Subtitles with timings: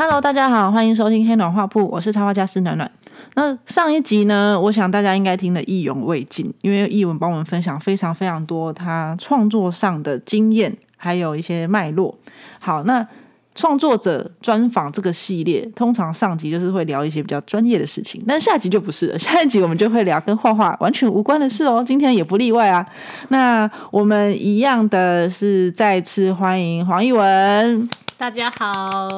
[0.00, 2.90] Hello，大家好，欢迎收听黑暖画铺，我是插画家师暖暖。
[3.34, 12.16] 那上一集呢，我想大家应该听得意犹未尽，因为译文帮我们分享非常非常多他创作上的经验，还有一些脉络。
[12.62, 13.06] 好，那
[13.54, 19.18] 创作者专访这个系列，通常上集就是会聊一些比较专业的事情，但下集就不是了。
[19.20, 22.86] 下一集我们就会聊跟画画完全无关的事哦，今天也不例外啊。
[23.28, 27.90] 那我们一样的是再次欢迎黄奕文。
[28.20, 29.08] 大家好，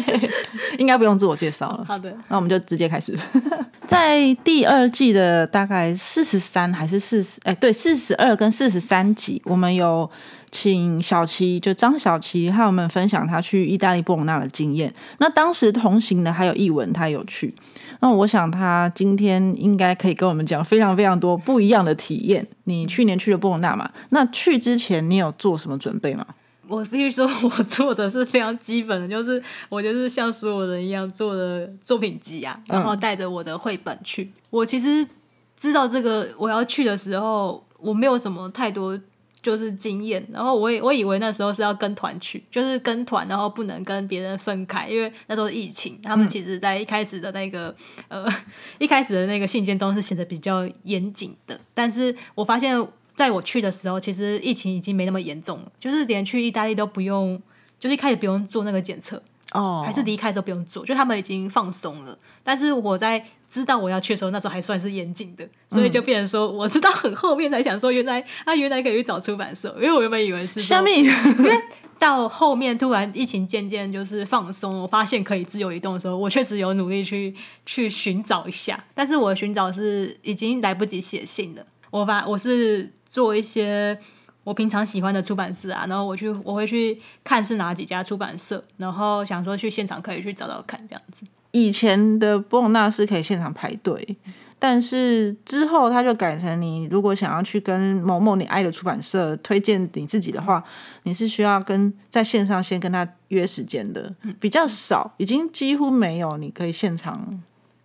[0.78, 1.84] 应该不用自我介绍了。
[1.86, 3.14] 好的，那我们就直接开始。
[3.86, 7.38] 在第二季的大概四十三还是四十？
[7.44, 10.10] 哎，对，四十二跟四十三集，我们有
[10.50, 14.94] 请小琪，就张小琪，和我们分享他去意大利波隆纳的经验。
[15.18, 17.54] 那当时同行的还有译文，他有去。
[18.00, 22.46] 那我想他今天应该可以跟我们讲非常非常多不一样的体验。
[22.64, 23.90] 你去年去了波隆纳嘛？
[24.08, 26.24] 那去之前你有做什么准备吗？
[26.74, 34.32] 我必须说， 我做的是非常基本的，就是我就是像所有人一样做的作品集啊，然后带着我的绘本去。
[34.48, 35.06] 我其实
[35.54, 38.98] 知道这个我要去的时候，我没有什么太多
[39.42, 47.76] 就是经验，然后我也我以为那时候是要跟团去，就是跟团，然后不能跟别人分开，因为那时候疫情，他们其实在一开始的那个
[48.08, 48.26] 呃
[48.80, 52.88] 一开始的那个信件中是写的比较严谨的，但是我发现。
[53.14, 57.40] 在我去的时候，其实疫情已经没那么严重了，就是连去意大利都不用，
[57.78, 62.18] 就是一开始不用做那个检测哦，还是离开的时候不用做，就他们已经放松了。
[62.42, 70.58] 但是我在知道我要去的时候，那时候还算是严谨的，所以就变成说，我知道很后面才想说，原来啊，原来可以去找出版社，因为我原本以为是
[71.04, 71.52] 因为
[71.98, 77.34] 到后面突然疫情渐渐就是放松，我发现可以自由移动的时候，我确实有努力去
[77.66, 82.90] 去寻找一下，但是我寻找是已经来不及写信了，我发我是。
[83.12, 83.96] 做一些
[84.42, 91.26] 我平常喜欢的出版社啊，然后我去我会去看是哪几家出版社，然后想说去现场可以去找找看这样子。
[91.50, 94.16] 以前的波隆纳是可以现场排队，
[94.58, 100.64] 但是之后他就改成你如果想要去跟某某你爱的出版社推荐你自己的话，
[101.02, 107.42] 你是需要跟在线上先跟他约时间的，比较少，已经几乎没有你可以现场。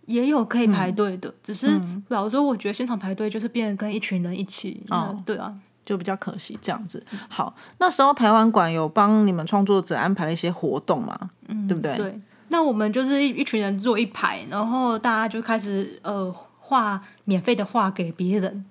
[0.08, 4.82] 也有可以排队的，只是老实说，我觉得现场排队就是变跟一群人一起，
[5.26, 5.54] 对啊，
[5.84, 7.04] 就比较可惜这样子。
[7.28, 11.30] 好，那时候台湾馆有帮你们创作者安排了一些活动嘛，
[11.68, 11.94] 对不对？
[11.94, 18.64] 对，那我们就是一一群人坐一排，然后大家就开始呃画免费的画给别人，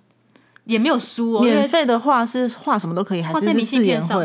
[0.65, 4.19] 也没有书哦，免费的画是画什么都可以，还是明信片上？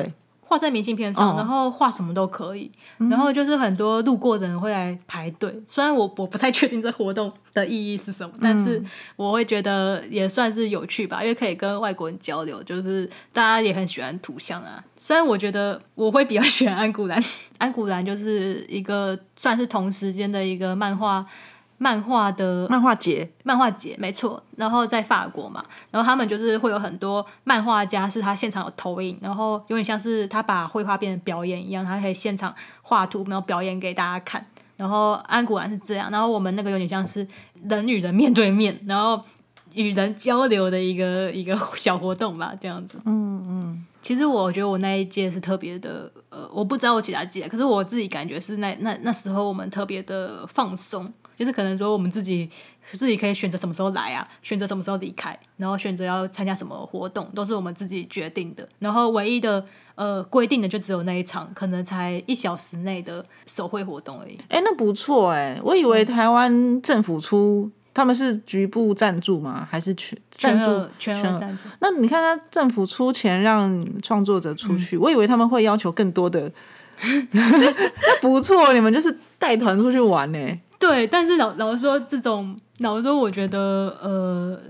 [0.53, 5.63] 画在明信片上，然后画什么都可以，然后就是很多路过的人会来排队。
[5.67, 8.83] 虽然我我不太确定这活动的意义是什么，但是
[9.17, 12.63] 我会觉得也算是有趣吧，因为可以跟外国人交流。
[12.65, 14.85] 就是大家也很喜欢图像啊。
[14.99, 17.19] 虽然我觉得我会比较喜欢安古兰，
[17.57, 21.25] 安古兰就是一个算是同时间的一个漫画。
[21.83, 24.41] 漫画的漫画节，漫画节没错。
[24.57, 25.61] 然后在法国嘛，
[25.91, 34.47] 然后他们就是会有很多漫画家，是他现场有投影，然后有点像是他把绘画变成表演一样，他可以现场画图，然后表演给大家看。
[34.77, 37.27] 然后安古兰是这样，然后我们那个有点像是
[37.69, 39.21] 人与人面对面，然后
[39.75, 42.97] 与人交流的一个一个小活动吧，这样子。
[43.05, 43.87] 嗯嗯。
[44.01, 51.13] 其实我觉得我那一届是特别的，呃，我不知道我其他届，可是我自己感觉是那那那时候我们特别的放松。
[51.35, 52.49] 就是可能说我们自己
[52.93, 58.69] 自己可以选择什么时候来啊，选择什么时候离开，然后选择要参加什么活动，都是我们自己决定的。
[58.79, 64.39] 然后唯一的呃规定的就只有那一场，可能才一小时内的手绘活动而已。
[64.49, 69.67] 哎，那不错哎，我以为台湾政府出他们是局部赞助吗？
[69.71, 71.65] 还是全全额全额赞助？
[71.81, 76.51] 那你看他政府出钱让创作者出去，我以为他们会要求更多的。
[77.33, 80.39] 那不错，你们就是带团出去玩呢。
[80.83, 84.61] 对，但是老老实说，这种老实说，我觉得呃，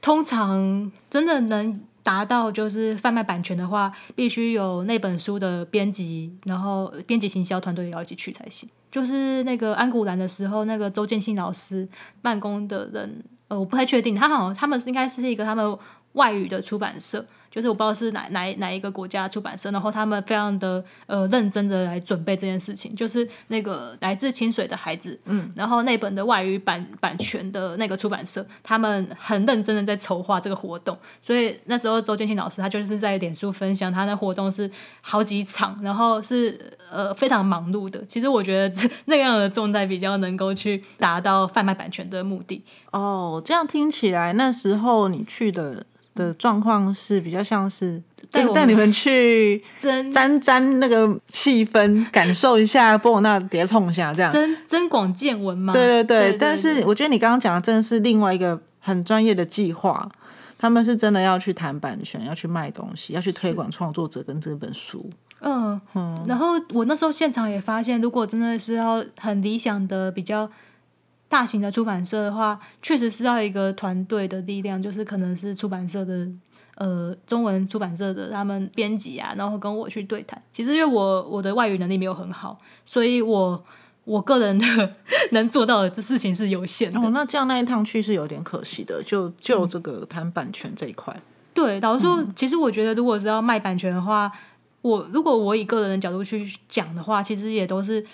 [0.00, 8.68] 通常真的能达到就是贩卖版权的话，必须有那本书的编辑，然后编辑行销团队也要一起去才行。
[8.90, 11.88] 就是那个安古兰的时候，那个周建新老师
[12.20, 15.78] 办公的人，呃，我不太确定，他好像他们是应该是一个他们
[16.14, 17.24] 外语的出版社。
[17.50, 34.70] 就是我不知道是哪哪哪一个国家出版社，然后他们非常的呃认真的来准备这件事情，就是那个来自清水的孩子，嗯，然后那本的外语版版权的那个出版社，他们很认真的在筹划这个活动，所以那时候周建新老师他就是在脸书分享他那活动是
[35.00, 36.56] 好几场，然后是
[36.90, 38.04] 呃非常忙碌的。
[38.06, 42.64] 其实我觉得这那样的状态比较能够去达到贩卖版权的目的。
[42.92, 45.84] 哦，这样听起来那时候你去的。
[46.14, 54.30] 的状况是比较像是，带带你们去 真沾沾那个气氛， 感受一下波尔纳叠冲一下这样。
[54.30, 55.72] 增增广见闻嘛。
[55.72, 60.08] 对对对，对但是我觉得你刚刚讲的真的是另外一个很专业的计划，
[60.58, 65.08] 他们是真的要去谈版权，要去卖东西，要去推广创作者跟这本书。
[65.42, 65.80] 嗯，
[66.26, 70.46] 然后我那时候现场也发现，如果真的是要很理想的比较
[71.30, 76.28] 大型的出版社的话，确实是要一个团队的力量，就是可能是出版社的
[76.74, 80.42] 呃中文出版社的他们编辑啊，然后跟我去对谈。
[80.50, 83.62] 其实因为我我的外语能力没有很好，所以我
[84.02, 84.66] 我个人的
[85.30, 86.98] 能做到的事情是有限的。
[86.98, 91.14] 哦，那这样那一趟去是有点可惜的，就就这个谈版权这一块。
[91.54, 94.30] 对，老实说，其实我觉得，如果是要卖版权的话，
[94.82, 98.04] 我如果我以个人的角度去讲的话，其实也都是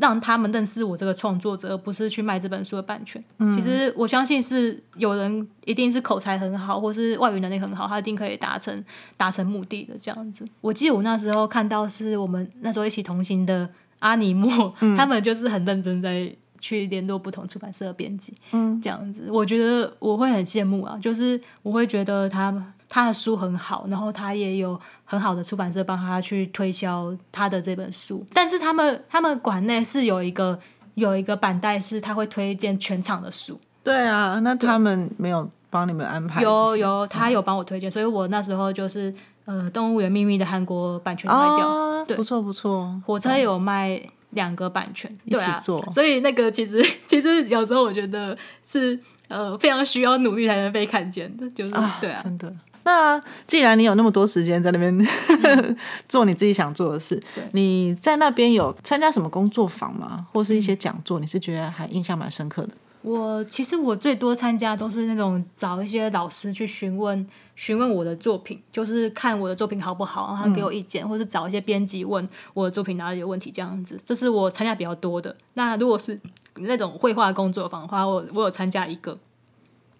[0.00, 3.22] 让他们认识我这个创作者，而不是去卖这本书的版权。
[3.54, 8.84] 其实我相信是有人一定是口才很好，或是外语能力很好，他一定可以达成
[9.16, 10.44] 达成目的的这样子。
[10.60, 13.70] 我记得我那时候看到是我们那时候一起同行的
[14.00, 16.34] 阿尼莫，他们就是很认真在。
[16.60, 22.52] 去联络不同出版社的编辑，嗯，这样子，我觉得我会很羡慕啊，就是我会觉得他
[22.88, 30.58] 他的书很好，然后他也有很好的出版社帮他去推销他的这本书，但是他们他们馆内是有一个
[30.94, 36.42] 有一个板带是他会推荐全场的书，对啊，那他们没有帮你们安排？
[36.42, 39.14] 有有，他有帮我推荐，所以我那时候就是
[39.44, 42.16] 呃，《动物园秘密》的韩国版权卖掉，哦，对。
[42.16, 44.00] 不错不错，火车也有卖
[44.30, 45.58] 两个版权，一对啊。
[45.90, 48.98] 所以那个其实 其实有时候我觉得是
[49.28, 52.52] 呃非常需要努力才能被看见的，就是、对啊，真的。
[52.84, 55.06] 那既然你有那么多时间在那边
[56.08, 57.22] 做你自己想做的事，
[57.52, 60.26] 你在那边有参加什么工作坊吗？
[60.32, 61.20] 或是一些讲座？
[61.20, 62.70] 你是觉得还印象蛮深刻的？
[63.02, 75.34] 我其实我最多参加都是那种找一些老师去询问询问我的作品，就是看我的作品好不好，然后他给我意见，或是找一些编辑问我的作品哪里有问题这样子，这是我参加比较多的。
[75.54, 76.18] 那如果是
[76.56, 79.16] 那种绘画工作坊的话，我我有参加一个，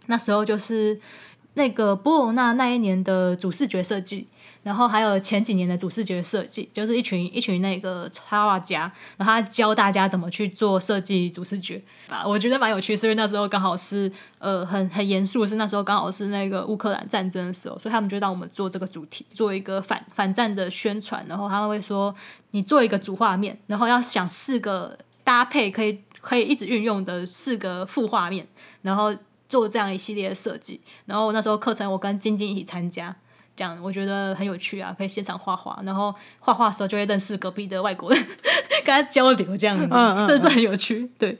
[0.07, 0.99] 那时候就是
[1.59, 4.27] 那个波罗纳那一年的主视觉设计。
[4.65, 8.81] 然后还有前几年的主视觉设计，就是一群一群那个插画家，
[9.17, 22.15] 然后他教大家怎么去做设计主视觉啊，我觉得蛮有趣，是因为那时候刚好是呃很很严肃，是那时候刚好是那个乌克兰战争的时候，所以他们就让我们做这个主题，做一个反反战的宣传，然后他们会说
[22.51, 28.47] 你做一个主画面，然后要想四个搭配可以可以一直运用的四个副画面，
[28.83, 29.15] 然后
[29.49, 33.15] 做这样一系列的设计，然后那时候课程我跟晶晶一起参加。
[33.57, 38.27] 这样我觉得很有趣啊，可以现场画画，然后画画的时候就会认识隔壁的外国人，
[38.87, 39.89] 跟他交流这样子，
[40.29, 41.11] 这这很有趣。
[41.19, 41.37] 对，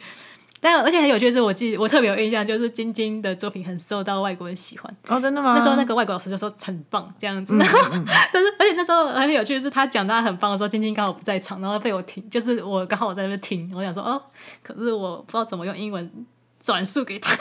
[0.61, 4.97] 但而且很有趣的是，我记我特别有印象，就是晶晶的作品很受到外国人喜欢。
[5.07, 5.55] 哦，真的吗？
[5.57, 7.79] 那时候那个外国老师就说很棒这样子，然后
[8.33, 14.21] 但是而且那时候很有趣的是，他讲他很棒的时候，晶晶刚好不在场，然后被我听，就是我刚好我在那边听，我想说哦，
[14.65, 16.11] 可是我不知道怎么用英文
[16.69, 17.35] 转述给他。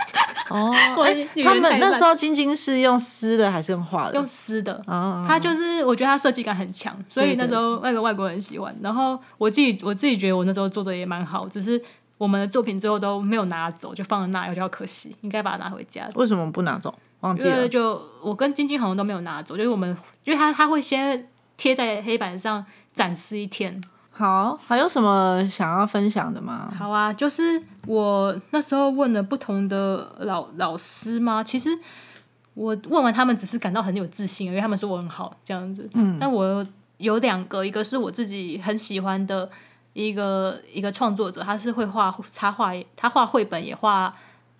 [0.50, 0.74] 哦，
[1.44, 4.14] 他们那时候晶晶是用撕的还是用画的？
[4.14, 8.74] 用撕的，啊，他就是我觉得他设计感很强，所以那时候那个外国人很喜欢。
[8.82, 11.82] 然后我自己我自己觉得我那时候做的也蛮好，只是
[12.18, 16.08] 我们的作品最后都没有拿走，就放在那，有点可惜，应该把它拿回家。
[16.16, 16.98] 为什么不拿走？
[17.20, 17.68] 忘记了。
[17.68, 19.90] 就我跟晶晶好像都没有拿走，就是我们，
[20.24, 23.84] 因为他他会先贴在黑板上展示一天。
[24.18, 26.74] 好，还有什么想要分享的吗？
[26.76, 31.70] 好啊，就是我那时候问了不同的老老师嘛，其实
[32.56, 35.88] 我问完他们只是感到很有自信，因为他们说我很好这样子。
[35.94, 36.66] 嗯，那我
[36.98, 39.48] 有两个，一个是我自己很喜欢的
[39.94, 44.12] 一个一个创作者，他是会画插画，他画绘本也画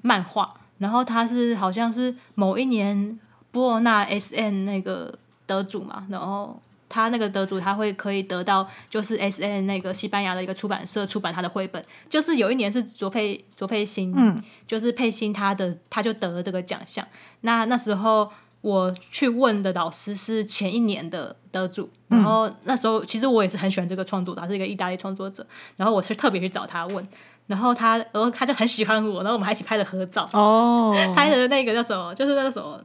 [0.04, 6.62] 漫画，然后他是好像是某一年波尔纳 S N 那个得主嘛，然后。
[6.89, 17.06] 他那个得主，他会可以得到就是 S N 那个西班牙的一个出版社出版他的绘本，就是有一年是卓佩卓佩欣，嗯，就是佩欣他的他就得了这个奖项。
[17.41, 27.08] 那那时候我去问的老师是前一年的得主，然后那时候其实我也是很喜欢这个创作者，他是一个意大利创作者，然后我是特别去找他问，
[27.48, 30.30] 然后他然后他就很喜欢我，然后我们还一起拍了合照。
[30.34, 32.13] 哦，拍的那个叫什么？
[32.13, 32.80] 就是那个什么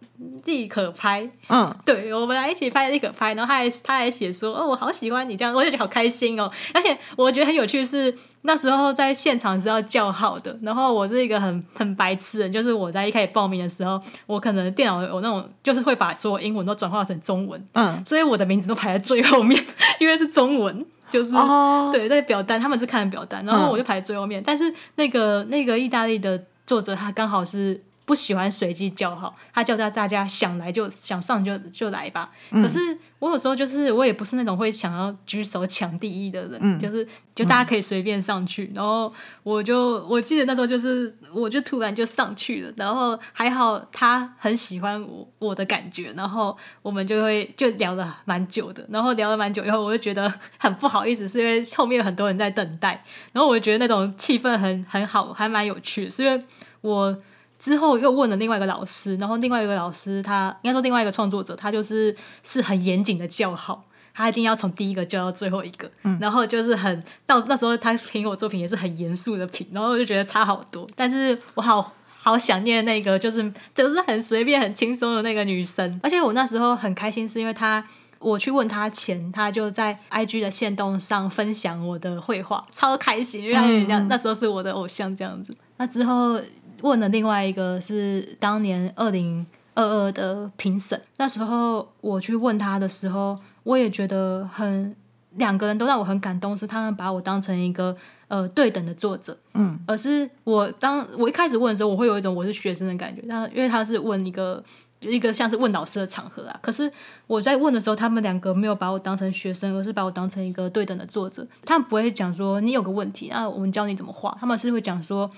[0.44, 6.50] 立可拍，嗯，对，我们俩一起拍立可拍，然后他还他还写说，哦，我好喜欢你这样，我就觉得好开心哦。
[6.72, 19.60] 而且我觉得很有趣的是，那时候在现场是要叫号的，然后我是一个很很白痴的人，就是我在一开始报名的时候，我可能电脑有那种，就是会把所有英文都转化成中文，嗯，所以我的名字都排在最后面，
[19.98, 20.86] 因为是中文。
[21.12, 24.42] 就是、哦，对那个表单，他们是看表单，然后我就排最后面。
[24.44, 32.30] 但是那个那个意大利的作者，他刚好是不喜欢随机叫号，他叫大大家想来就想上就就来吧。
[32.50, 32.78] 可是
[33.20, 38.70] 我有时候就是我也不是那种会想要举手抢第一的人，就是就大家可以随便上去。
[38.74, 39.12] 然后
[39.44, 48.84] 我就我记得那时候就是我就突然就上去了，然后还好他很喜欢我我的感觉，然后我们就会就聊了蛮久的。
[48.90, 53.04] 然后聊了蛮久以后，我就觉得很不好意思，是因为后面有很多人在等待。
[53.32, 56.44] 然后我觉得那种气氛很很好，还蛮有趣的，是因为
[56.80, 57.16] 我。
[57.62, 65.88] 之后又问了另外一个老师，然后另外一个老师他应该说另外一个创作者，他就是是很严谨的叫好，他一定要从第一个叫到最后一个，
[66.18, 70.84] 然后就是很到那时候他评我作品也是很严肃的评，然后我就觉得差好多。
[70.96, 77.86] 但是我好好想念那个就是就是很随便很轻松的那个女生，而且我那时候很开心，是因为他
[78.18, 85.56] 我去问他前，他就在 IG 的线动上分享我的绘画，超开心，因为那时候是我的偶像这样子。
[85.76, 86.40] 那之后。
[86.82, 94.94] 问了另外一个是当年二零二二的评审，那时候我去问他的时候，我也觉得很
[95.36, 97.96] 两个人都让我很感动，是他们把我当成一个
[98.28, 104.62] 呃对等的作者，嗯，而是我当我一开始问的时候，我会有一种我是学生的感觉，那因为他是问一个
[105.00, 106.90] 一个像是问老师的场合啊，可是
[107.26, 115.30] 我在问的时候，他们两个没有把我当成学生，而是把我当成一个对等的作者，他们不会讲说你有个问题，那我们教你怎么画，他们是会讲说。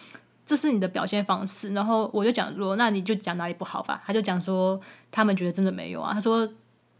[0.46, 4.02] 这是你的表现方式，然后我就讲说，那你就讲哪里不好吧。
[4.06, 4.78] 他就讲说，
[5.10, 6.12] 他们觉得真的没有啊。
[6.12, 6.46] 他说，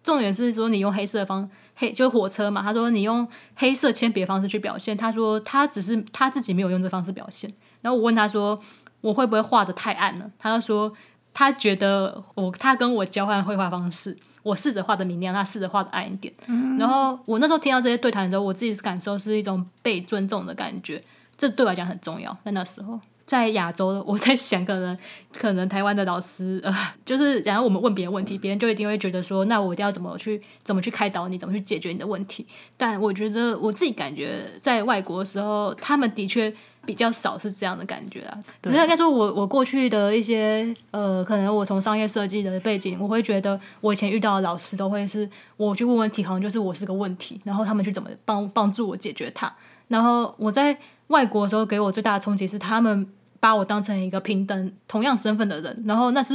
[0.02, 2.62] 重点是说你用黑色方黑就是火车嘛。
[2.62, 4.96] 他说你用黑色铅笔的方式去表现。
[4.96, 7.52] 他说他只是他自己没有用这方式表现。
[7.82, 8.58] 然后我问他说，
[9.02, 10.30] 我会不会画的太暗了？
[10.38, 10.90] 他就说
[11.34, 16.32] 他觉得我他跟我交换绘画方式，我试着画的明亮，他试着画的暗一点。
[16.78, 21.02] 然后我那时候听到这些对谈的时候，我自己感受是一种被尊重的感觉，
[21.36, 22.34] 这对我来讲很重要。
[22.42, 22.98] 在那时候。
[23.26, 24.96] 在亚洲，我在想，可能
[25.32, 26.74] 可能台湾的老师，呃，
[27.06, 32.46] 就是假如我们问别人问题，别人就一定会觉得说，那我一定要怎么去怎么去开导你，怎么去解决你的问题。
[32.76, 36.52] 但我觉得我自己感觉，在外国的时候，他们的确
[36.84, 38.38] 比较少是这样的感觉啊。
[38.60, 45.26] 只是应该说，我我过去的一些，呃，可能我从商业设计的背景，我会觉得我以前遇到的老师都会是
[45.56, 49.50] 我去问问题，好像就是我是个问题，然后他们去怎么帮帮助我解决它。
[49.88, 50.78] 然后我在。
[51.08, 53.06] 外国的时候给我最大的冲击是，他们
[53.40, 56.34] 把我当成一个平等、同样身份的人，然后那是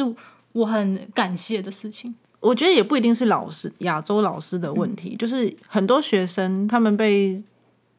[0.52, 2.14] 我很感谢的事情。
[2.40, 7.44] 我觉得也不一定是老师亚洲老师的问题，就是很多学生他们被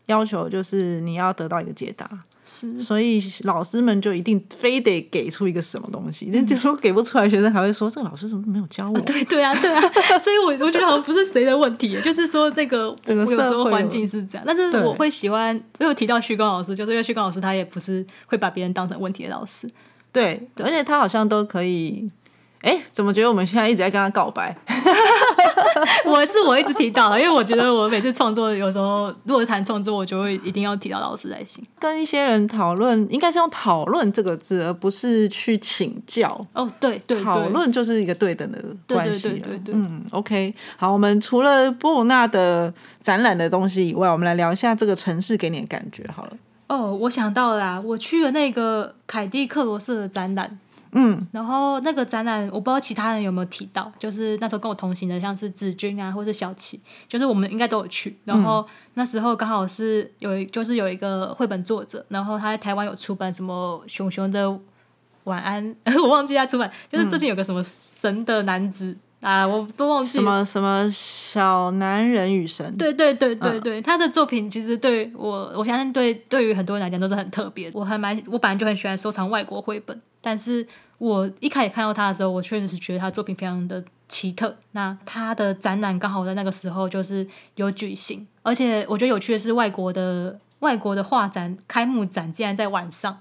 [0.06, 2.08] 要求就是你要得到一个解答。
[2.78, 9.00] 所以老师们就一定非得给出一个什么东西，那就说给不出来，学生还会说这个老师怎么没有教我？
[9.00, 9.80] 对对啊，对啊，
[10.18, 14.44] 所以我我觉得好像不是谁的问题，就是说那个整个社会环境是这样。
[14.46, 19.70] 但是我会喜欢，因为提到旭光老师，就是因为旭光老师他也不是会把别人当成问题的老师，
[20.12, 22.10] 对，而且他好像都可以。
[22.62, 24.54] 哎，怎么觉得我们现在一直在跟他告白？
[26.04, 31.64] 我是我一直提到，因为我觉得我每次创作，有时候如果谈创作，我就会一定要提到老师才行。
[31.78, 36.28] 跟一些人讨论，应该是用“讨论”这个字，而不是去请教。
[36.52, 39.28] 哦，对对，讨论就是一个对等的关系。
[39.28, 40.54] 对对对对，嗯，OK。
[40.76, 42.72] 好，我们除了波鲁纳的
[43.02, 46.04] 展览的东西以外，我们来聊一下这个城市给你的感觉。
[46.14, 46.32] 好了。
[46.68, 50.58] 哦，我想到了，我去了那个凯蒂克罗斯的展览。
[50.92, 58.16] 嗯，然后那个展览，我不知道其他人有没有提到，就是那时候跟我同行的，像是子君啊，或是小琪，就是我们应该都有去。
[58.24, 64.58] 然后那时候刚好是有，就是有一个绘本作者，然后他在台湾有出版什么熊熊的
[65.24, 68.96] 晚安， 我忘记他出版，就是最近有个什么神的男子。
[69.20, 72.74] 啊，我都忘记什么什么小男人与神。
[72.78, 77.70] 对对对对对，他的作品其实对我，我相信对对于很多人来讲都是很特别。
[77.74, 84.56] 我还蛮，我本来就很喜欢收藏外国绘本，但是我一开始看到他的时候，我确实是觉得他作品非常的奇特。
[84.72, 93.18] 那他的展览刚好在那个时候就是有举行，而且我觉得有趣的是，外国的外国的画展开幕展竟然在晚上。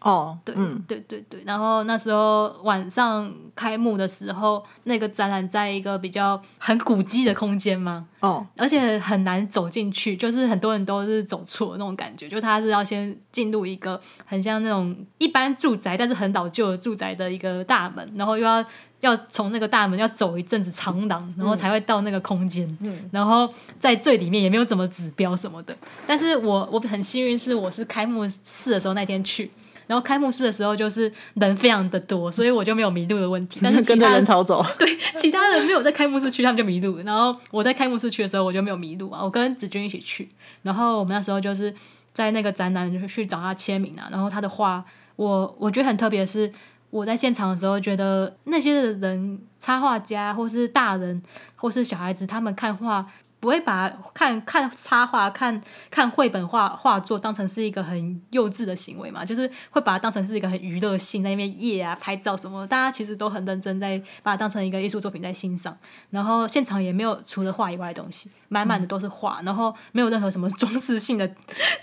[0.00, 0.54] 哦，对，
[0.88, 18.64] 对对对，然后那时候晚上开幕的时候，那个展览在一个比较很古迹的空间嘛，哦，而且很难走进去，就是很多人都是走错那种感觉，就他是要先进入一个很像那种一般住宅，但是很老旧的住宅的一个大门，然后又要
[19.00, 23.46] 要从那个大门要走一阵子长廊，然后才会到那个空间，嗯，然后
[23.78, 25.76] 在最里面也没有怎么指标什么的，
[26.06, 29.50] 但是我我很幸运是我是开幕式的时候那天去。
[29.90, 33.58] 然后开幕式的时候就是人非常的多，所以我就没有迷路的问题。
[33.60, 36.98] 但是 跟着人潮走， 对，其他人没有在开幕式区，他们就迷路。
[36.98, 39.20] 然后我在开幕式区的时候，我就没有迷路啊。
[39.20, 40.28] 我跟子君一起去，
[40.62, 41.74] 然后我们那时候就是
[42.12, 44.06] 在那个展览，就是去找他签名啊。
[44.12, 44.84] 然后他的画，
[45.16, 46.52] 我我觉得很特别，是
[46.90, 51.20] 我在现场的时候，觉得那些人插画家或是大人
[51.56, 53.04] 或是小孩子，他们看画。
[53.40, 59.24] 不会把看看插画、看看绘本画画作当成是一个很幼稚的行为嘛？
[59.24, 65.76] 就是会把它当成是一个很娱乐性，在那边夜啊拍照什么，大家其实都很认真，在把它当成一个艺术作品在欣赏。
[66.10, 71.30] 然后现场也没有除了画以外的东西，满满的都是画，然后没有任何什么装饰性的、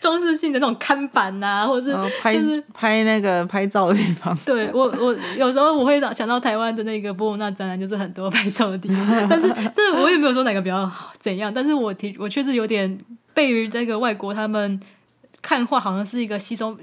[0.01, 2.38] 装饰性的那种看板呐，或者是拍
[2.74, 4.38] 拍那个拍照的地方。
[4.45, 11.53] 对我，我有时候我会想到台湾的那个波隆那展览，就是很多 拍照的地方，但是这我也没有说哪个比较好怎样。
[11.53, 13.00] 但是我提我确实有点
[13.33, 14.77] 被于这个外国他们
[15.41, 16.77] 看画好像是一个吸收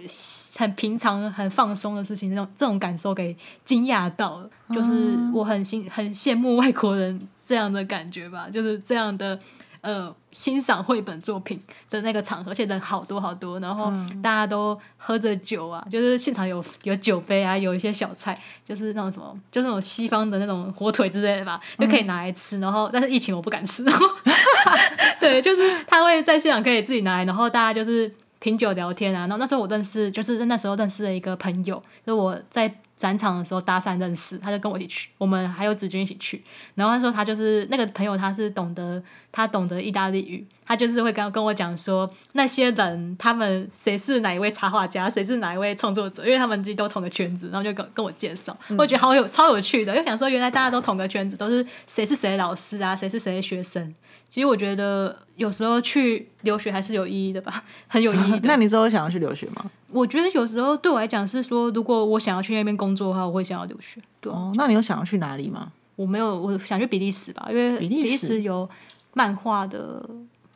[0.56, 3.36] 很平常很放松的事情，那种这种感受给
[3.66, 9.38] 惊讶到了，就是我很欣很羡慕外国人这样的感觉吧，就是这样的。
[9.84, 11.60] 呃，欣赏绘本作品
[11.90, 22.58] 的那个场合，而且人好多好多，然后大家都喝着酒啊，就是现场有有酒杯啊，有一些小菜，就是那种什么，就那种西方的那种火腿之类的吧，就可以拿来吃。
[22.60, 23.84] 然后，但是疫情我不敢吃。
[25.20, 29.20] 对，就是他会在现场可以自己拿来，然后大家就是品酒聊天啊。
[29.20, 32.74] 然后那时候我认识，就是那时候认识了一个朋友，就我在。
[32.96, 36.42] 展场的时候搭讪认识，他就跟我一起去，我们还有子君一起去。
[36.74, 53.92] 然后他说他就是那个朋友，他是懂得他懂得意大利语，他就是会跟跟我讲说那些人他们谁是哪一位插画家，谁是哪一位创作者，因为他们自己都同个圈子，然后就跟跟我介绍，我觉得好有超有趣的，又想说原来大家都同个圈子，都是谁是谁的老师啊，谁是谁的学生。
[54.30, 58.40] 其实我觉得有时候去留学还是有意义的吧，很有意义的。
[58.48, 59.70] 那你之后想要去留学吗？
[59.94, 64.00] 我觉得有时候对我来讲是说，如果我想要去那边工作的话，我会想要留学。
[64.20, 65.70] 对哦，那你有想要去哪里吗？
[65.94, 68.68] 我没有，我想去比利时吧，因为比利时有
[69.12, 70.04] 漫画的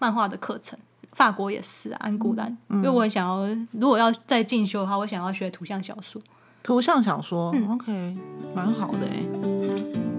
[0.01, 0.77] 漫画的课程，
[1.12, 2.59] 法国也是安古兰。
[2.70, 6.20] 因为我很想要，如果要再进修的话，我想要学图像小说。
[6.64, 8.16] 图像小说，OK，
[8.53, 10.17] 蛮好的哎。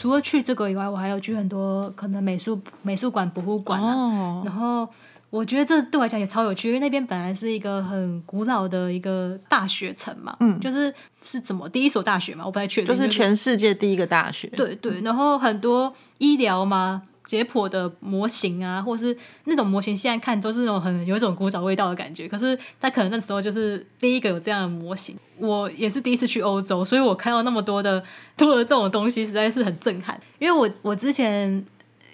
[0.00, 4.40] 除了去这个以外，我还有去很多可能美术美术馆、博物馆啊。
[4.42, 4.88] 然后
[5.28, 14.48] 我觉得这对我来讲也超有趣，因为那边本来是一个很古老的一个大学城嘛，嗯，就是是怎么第一所大学嘛，我不太确定，就是全世界第一个大学。
[14.56, 17.02] 对对，然后很多医疗嘛。
[17.30, 22.26] 解剖的模型啊，或是那种模型，现在看都是那种很有一种古早味道的感觉。
[22.26, 25.16] 可是他可能那时候就是第一个有这样的模型。
[25.38, 28.02] 我也是第一次去欧洲，所以我看到那么多的
[28.36, 30.20] 多的这种东西，实在是很震撼。
[30.40, 31.64] 因为我我之前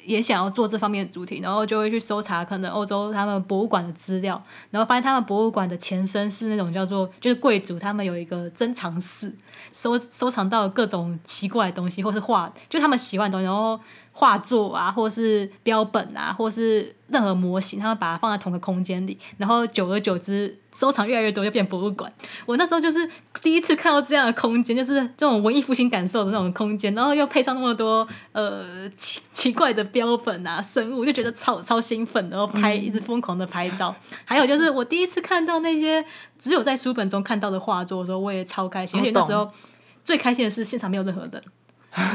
[0.05, 9.33] 也想要做这方面的主题，然后就会去搜查可能欧洲他们博物馆的资料，然后发现他们博物馆的前身是那种叫做就是贵族他们有一个珍藏室，
[9.73, 13.81] 收收藏到各种奇怪的东西，或是画，就他们喜欢的东西，然后。
[14.19, 22.11] 画作啊，或是标本啊，或是任何模型，他们把它放在同个空间里，然后久而久之，收藏越来越多，就变博物馆。
[22.47, 23.07] 我那时候就是
[23.43, 33.95] 第一次看到这样的空间，就是这种文艺复兴感受的那种空间，然后又配上那么多呃奇奇怪的标本啊、生物，就觉得超超兴奋，然后拍一直疯狂的拍照。
[34.25, 36.03] 还有就是我第一次看到那些
[36.39, 38.99] 只有在书本中看到的画作的时候，我也超开心。
[38.99, 39.51] 而且那时候
[40.03, 41.43] 最开心的是现场没有任何人。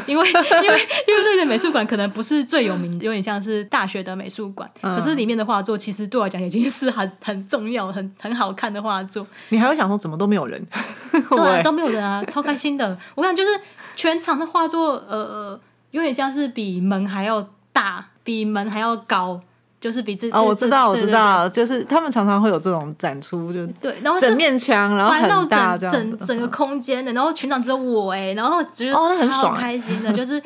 [0.07, 9.25] 因为因为因为那个美术馆可能不是最有名，有点像是大学的美术馆，可是里面的画作其实对我来讲已经是很很重要、很很好看的画作。
[9.49, 10.65] 你还会想说怎么都没有人？
[11.11, 12.97] 对，都没有人啊，超开心的。
[13.15, 13.59] 我感觉就是
[13.95, 15.59] 全场的画作，呃，
[15.91, 19.41] 有点像是比门还要大，比门还要高。
[19.81, 28.93] 就是比自哦，我知道，我知道，就是他们常常会有这种展出，就对，然后整面墙，然后很大，整整整个空间的，然后全场只有我哎，然后觉得
[29.27, 30.39] 超开心的， 就是，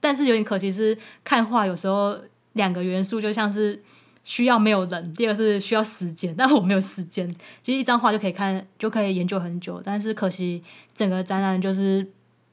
[0.00, 2.14] 但是有点可惜是看画有时候
[2.52, 3.82] 两个元素就像是
[4.22, 7.26] 需要没有人，第二个是需要时间，但我没有时间，
[7.62, 10.62] 其实一张画就可以看就可以研究很久，但是可惜
[10.94, 12.06] 整个展览就是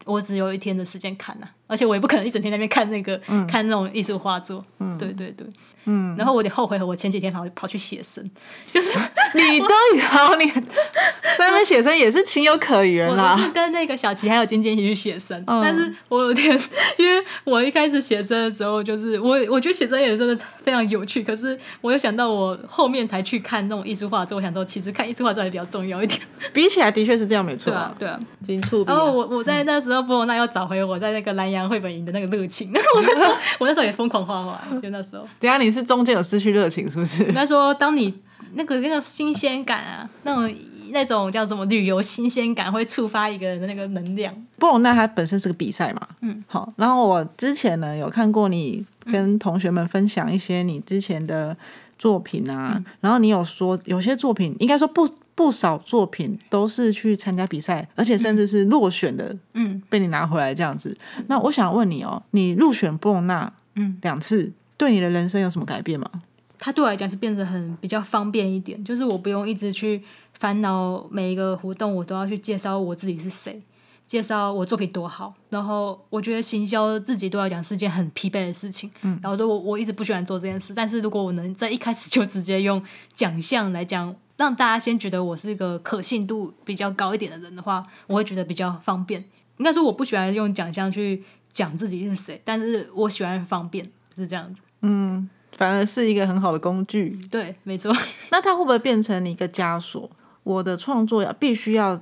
[0.05, 1.49] 我只有一天的时间看呐。
[1.71, 4.61] 而且我也不可能一整天在那边看那个、看那种艺术画作。
[4.79, 5.47] 嗯，对对对，
[5.85, 8.21] 嗯，然后我得后悔，我前几天跑跑去写生，
[8.69, 8.99] 就是
[9.35, 10.51] 你都有，你
[11.39, 13.37] 在那边写生也是情有可原我啦。
[13.37, 16.59] 是跟那个小琪还有尖尖一起去写生，嗯但是我有点，
[16.97, 26.19] 因为我一开始写生的时候，就是我我觉得写生也真的非常有趣，可是我又想到我后面才去看那种艺术画作，我想说其实看艺术画作还比较重要一点，
[26.51, 28.19] 比起来的确是这样，没错对啊，对啊。
[28.45, 28.95] 金触笔啊。
[28.95, 35.21] 然后我我在那时候波罗那又找回我在那个蓝洋绘本营的那个热情， 我那时候我那时候也疯狂画画，就那时候。
[35.39, 37.23] 等一下你是中间有失去热情是不是？
[37.25, 38.13] 应该说，当你
[38.53, 40.55] 那个那个新鲜感啊，那种
[40.89, 44.33] 那种叫什么旅游新鲜感，会触发一个人的那个能量。
[44.57, 46.71] 波隆那它本身是个比赛嘛，嗯，好。
[46.75, 51.55] 然后我之前呢有看过你跟同学们分享一些你之前的
[51.97, 55.07] 作品啊，嗯然后你有说有些作品应该说不
[55.41, 60.95] 不少作品都是去参加比赛，而且甚至是落选的，嗯被你拿回来这样子。
[61.25, 66.07] 那我想问你哦，你入选布隆纳嗯，两次，对你的人生有什么改变吗？
[66.59, 70.03] 它对我来讲是变得很比较方便一点，就是我不用一直去
[70.37, 73.59] 烦恼每一个活动，我都要去介绍我自己是谁，
[74.05, 75.33] 介绍我作品多好。
[75.49, 78.91] 然后我觉得行销自己对我来讲是件很疲惫的事情。
[79.01, 82.79] 嗯，然后说我我一直不喜欢做这件事，但是如果我能在一开始就直接用
[83.11, 89.23] 奖项来讲，让大家先觉得我是一个可信度比较高一点的人的话，我会觉得比较方便。
[89.57, 91.23] 应该说我不喜欢用奖项去
[91.53, 94.59] 讲自己是谁，但是我喜欢方便，是这样子。
[94.81, 97.19] 嗯反而是一个很好的工具。
[97.29, 97.95] 对，没错。
[98.31, 100.09] 那它会不会变成你一个枷锁？
[100.41, 102.01] 我的创作要必须要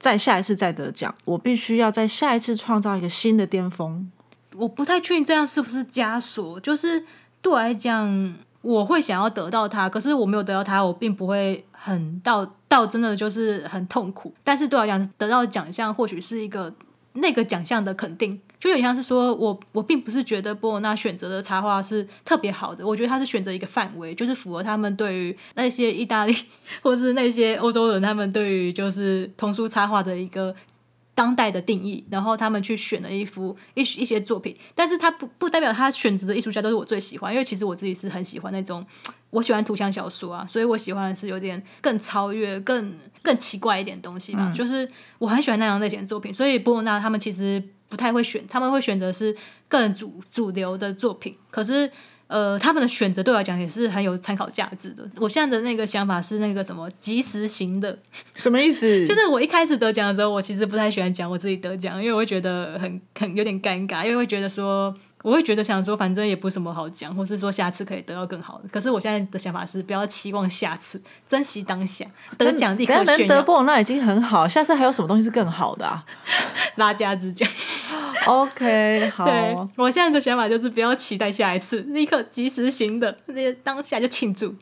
[0.00, 4.10] 在下一次再得奖，我必须要在下一次创造一个新的巅峰。
[4.56, 7.04] 我不太确定这样是不是枷锁，就是
[7.40, 8.34] 对我来讲，
[8.66, 14.34] 我会想要得到它，可是我没有得到它，我并不会很到到真的就是很痛苦。
[14.42, 16.74] 但是对我来讲，得到奖项或许是一个
[17.12, 26.34] 那个奖项的肯定，就有点像是说我我并不是觉得波罗纳选择的插画是特别好的，我觉得他是选择一个范围，就是符合他们对于那些意大利
[26.82, 30.52] 或是那些欧洲人他们对于就是童书插画的一个
[31.16, 38.84] 当代的定义，然后他们去选了一幅一一些作品，但是他不不代表他选择的艺术家都是我最喜欢，因为其实我自己是很喜欢那种，
[39.30, 44.86] 我喜欢图像小说啊，所以我喜欢的是有点更超越、更更奇怪一点东西嘛，就是
[45.18, 49.34] 我很喜欢那样类型的作品，所以波罗纳他们其实不太会选，他们会选择是
[49.66, 51.90] 更主主流的作品，可是。
[52.28, 55.08] 呃，他们的选择对我来讲也是很有参考价值的。
[55.16, 57.96] 我现在的那个想法是那个什么及时行的，
[58.34, 58.86] 什么意思？
[59.06, 68.68] 就是我一开始得奖的时候，我其实不太喜欢讲我自己得奖，因为我会觉得很很有点尴尬，因为会觉得说，我会觉得想说，反正也不什么好讲，或是说下次可以得到更好的。
[68.70, 72.06] 可是我现在的想法是，不要期望下次，珍惜当下，
[72.38, 76.04] 得奖立刻炫耀能得炫耀，波那已经很好，下次还有什么东西是更好的啊
[76.76, 77.48] 拉家之奖。
[78.26, 84.54] ？OK， 好，对我现在的想法就是不要期待下一次，立刻及时行的，那个当下就庆祝。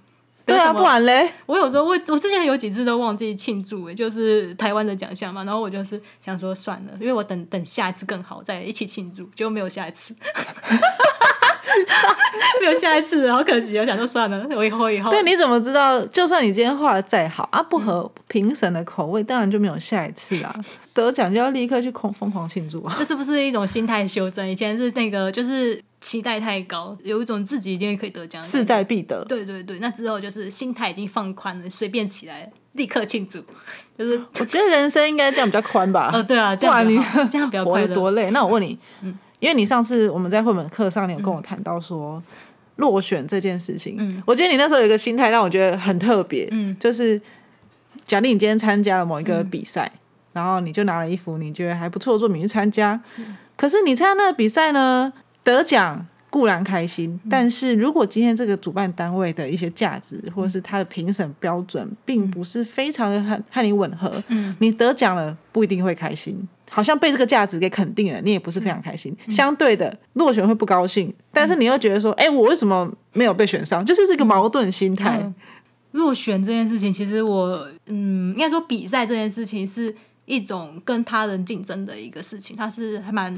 [0.47, 10.15] 对啊，不然嘞，我有时候我我之前有几次都忘记庆祝，诶，就是台湾的奖项嘛，然后我就是想说算了，因为我等等下一次更好再一起庆祝，结果没有下一次，
[12.61, 16.05] 没有下一次，好可惜，我想说算了，我以后以后对，你怎么知道？
[16.07, 20.55] 就算你今天画的再好啊，不合评审的口味，当然就没有下一次啊。
[20.94, 22.94] 得奖就要立刻去狂疯狂庆祝啊！
[22.96, 24.48] 这是不是一种心态修正？
[24.48, 29.24] 以前是那个就是期待太高，有一种自己一定可以得奖势在必得。
[29.24, 33.42] 对对对，那之后就是心态已经放宽了，随便起来，立刻庆祝，
[33.98, 36.11] 就是我觉得人生应该这样比较宽吧。
[36.14, 37.88] 哦对啊，这样不然你这样比较 活快乐。
[37.88, 38.31] 得多累。
[38.31, 38.79] 那我问你，
[39.45, 42.23] 因为你上次我们在绘本课上，你有跟我谈到说。
[42.79, 44.21] 落选这件事情，嗯。
[44.27, 46.77] 我觉得你那时候有一个心态让我觉得很特别，嗯。
[46.81, 47.21] 就是
[48.05, 49.89] 假定你今天参加了某一个比赛，
[50.33, 53.01] 然后你就拿了一幅你觉得还不错的作品去参加，
[53.57, 55.13] 可是你参加那个比赛呢，
[55.45, 57.29] 得奖固然开心，嗯。
[57.31, 64.57] 但是如果今天这个主办单位的一些价值或者是它的评审标准，并不是非常的和和你吻合，嗯。
[64.59, 66.49] 你得奖了不一定会开心。
[66.75, 69.17] 好像被这个价值给肯定了，你也不是非常开心。
[69.27, 73.87] 嗯相对的，落选会不高兴，但是你又觉得说，哎、我为什么没有被选上？
[73.87, 75.19] 就是这个矛盾心态。
[75.23, 75.35] 嗯
[75.93, 83.33] 落选这件事情，其实我嗯，应该说比赛这件事情是一种跟他人竞争的一个事情，它是还蛮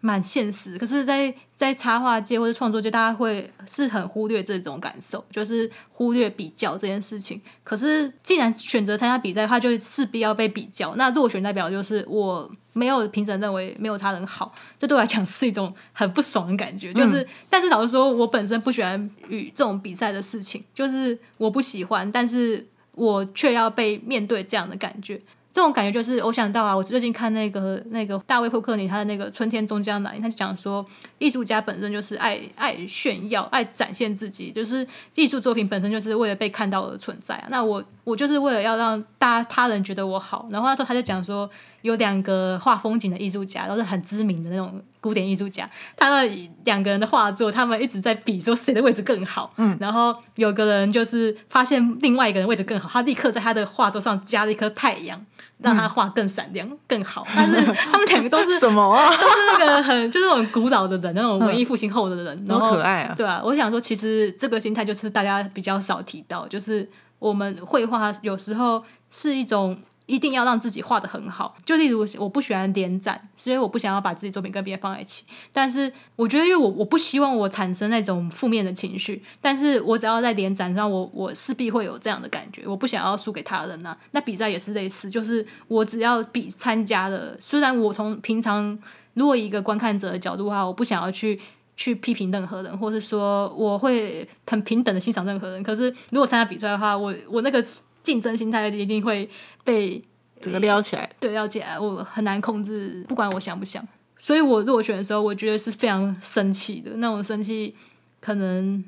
[0.00, 0.76] 蛮现实。
[0.76, 7.40] 可是在，在插画界或者创作界，大家会是很忽略这种感受，就是忽略比较这件事情。
[7.62, 10.96] 可是，既然选择参加比赛，他就势必要被比较。
[10.96, 16.92] 那落选代表就是我没有评审认为没有他人好，这对我来讲是一种很不爽的感觉。
[16.92, 25.20] 就是，但是老实说，我本身不喜欢与这种比赛的事情，就是我不喜欢，但是我却要被面对这样的感觉。
[25.52, 30.86] 这种感觉就是我想到啊，我最近看那个那个大卫霍克尼他的那个《春天终将来》，他就讲说，
[31.18, 37.48] 艺术家本身就是爱爱炫耀、爱展现自己，就是艺术作品本身就是为了被看到而存在啊。
[37.50, 41.48] 那我我就是为了要让大家他人觉得我好，然后那时候他就讲说。
[41.82, 45.66] 有两个画风景的艺术家，都是很知名的那种古典艺术家。
[45.96, 49.50] 他们两个人的画作，他们一直在比说谁的位置更好。
[49.56, 55.24] 嗯，然后有个人就是发现另外一个人位置更好，他立刻在他的画作上加了一颗太阳，
[55.56, 57.26] 让他画更闪亮、更好。
[57.34, 59.08] 但是 他们两个都是什么啊？
[59.08, 63.14] 都是那个很就是那种古老的人，那种文艺复兴后的人，好可爱啊！
[63.16, 66.86] 对啊，我想说，其实这个心态就是大家比较少提到，就是
[67.20, 69.78] 我们绘画有时候是一种。
[70.06, 75.24] 一定要让自己画的很好，就例如我不喜欢连展，所以我不想要把自己作品跟别人放在一起。
[75.52, 83.96] 但是我觉得，因为我我不希望我产生那种负面的情绪，但是我只要在连展上，我我势必会有这样的感觉，我不想要输给他人呐。
[84.10, 88.76] 那比赛也是类似，就是我只要比参加了，虽然我从平常
[89.14, 91.38] 如果一个观看者的角度的话，我不想要去
[91.80, 95.62] 去批评任何人，或是说我会很平等的欣赏任何人。
[95.62, 97.64] 可是如果参加比赛的话，我我那个。
[98.02, 99.28] 竞争心态一定会
[99.62, 100.00] 被
[100.40, 103.86] 这个撩起来，对，撩起来，我很难控制，不管我想不想。
[104.16, 107.76] 所以我落选的时候，我觉得是非常生气的，那种生气
[108.18, 108.82] 可能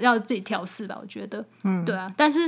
[0.00, 0.98] 要自己调试吧。
[1.00, 2.12] 我觉得，嗯，对啊。
[2.14, 2.40] 但是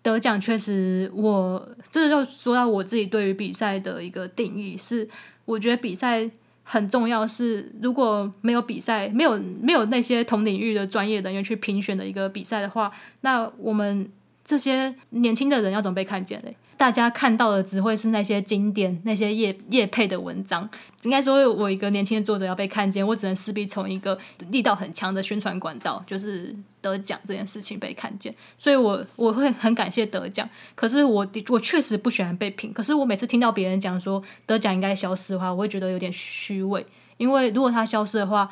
[0.00, 5.06] 得奖确实，我这就说到我自己对于比赛的一个定义是，
[5.44, 6.28] 我觉得比赛
[6.62, 7.26] 很重要。
[7.26, 14.10] 是如果没有比赛，没有没有那些同领域的专业人员去评选的一个比赛的话，那我们。
[14.52, 16.54] 这些年轻的人要怎么被看见嘞？
[16.76, 20.68] 大家看到的只会是那些经典、那些叶叶配的文章。
[21.04, 24.18] 应该说，我一个年轻的作者要被看见，我只能势必从一个
[24.50, 28.34] 力道很强的宣传管道，就是得奖这件事情被看见。
[28.58, 30.46] 所以，我我会很感谢得奖。
[30.74, 32.70] 可是，我我确实不喜欢被评。
[32.74, 36.84] 可是，我每次听到别人讲说得奖应该消失的话，我会觉得有点虚伪。
[37.16, 38.46] 因为如果他消失的话，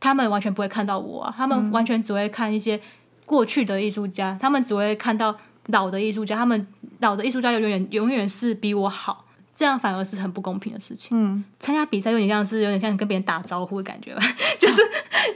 [0.00, 2.80] 他们完全不会看到我啊，他们完全只会看一些。
[3.26, 6.66] 过去的艺术家，他们只会看到老的艺术家，他们
[7.00, 11.16] 老的艺术家永远永远是比我好，这样反而是很不公平的事情。
[11.18, 14.22] 嗯，参加比赛有点像是有点像跟别人打招呼的感觉吧，
[14.58, 14.82] 就是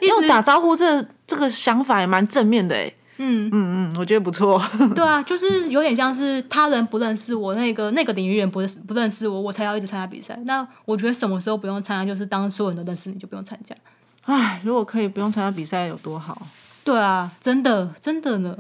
[0.01, 2.93] 一直打招呼，这这个想法也蛮正面的哎。
[3.21, 4.63] 嗯嗯嗯，我觉得不错。
[4.95, 10.39] 对啊，就是有点像是他人不认识我，那个那个领域人不认识不认识我，我才要一直参加比赛。
[10.45, 13.75] 那我觉得什么时候不用参加，就是当所有人都认识你就不用参加。
[14.27, 16.47] 唉，如果可以不用参加比赛有多好。
[16.89, 18.57] 对啊，真的真的呢。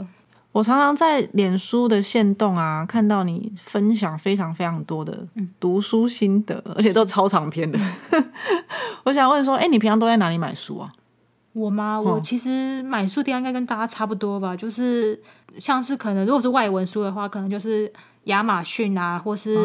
[0.53, 5.27] 我常常在脸书的线动啊，看到你分享非常非常多的
[5.59, 7.79] 读书心得，而且都超长篇的。
[9.05, 10.89] 我想问说，哎，你平常都在哪里买书啊？
[11.55, 11.99] 我吗？
[11.99, 15.19] 我其实买书店应该跟大家差不多吧，就是
[15.59, 17.91] 像是可能如果是外文书的话，可能就是
[18.25, 19.57] 亚马逊啊，或是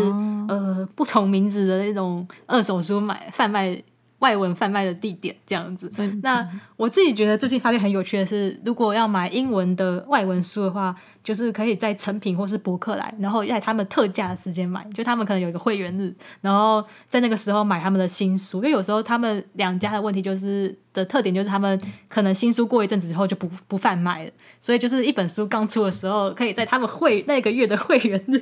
[0.47, 3.84] 呃不同名字的那种二手书买贩卖。
[4.23, 24.31] 外文贩卖的地点这样子，那我自己觉得最近发现很有趣的是，如果要买英文的外文书的话，就是可以在成品或是博客来，然后在他们特价的时间买，就他们可能有一个会员日，然后在那个时候买他们的新书，因为有时候他们两家的问题就是的特点就是他们可能新书过一阵子之后就不不贩卖了，
[24.62, 28.41] 所以就是一本书刚出的时候，可以在他们会那个月的会员日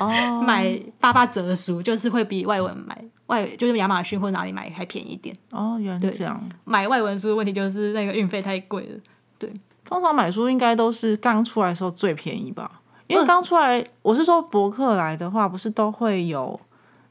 [0.00, 3.04] 哦买八八折的书，就是会比外文买。
[3.26, 6.42] 外就是亚马逊或哪里买还便宜一点哦，原来这样。
[6.64, 8.98] 买外文书的问题就是那个运费太贵了。
[9.38, 9.52] 对，
[9.84, 12.80] 通常买书应该都是刚出来的时候最便宜吧？
[13.06, 16.58] 因为刚出来，我是说博客来的话，不是都会有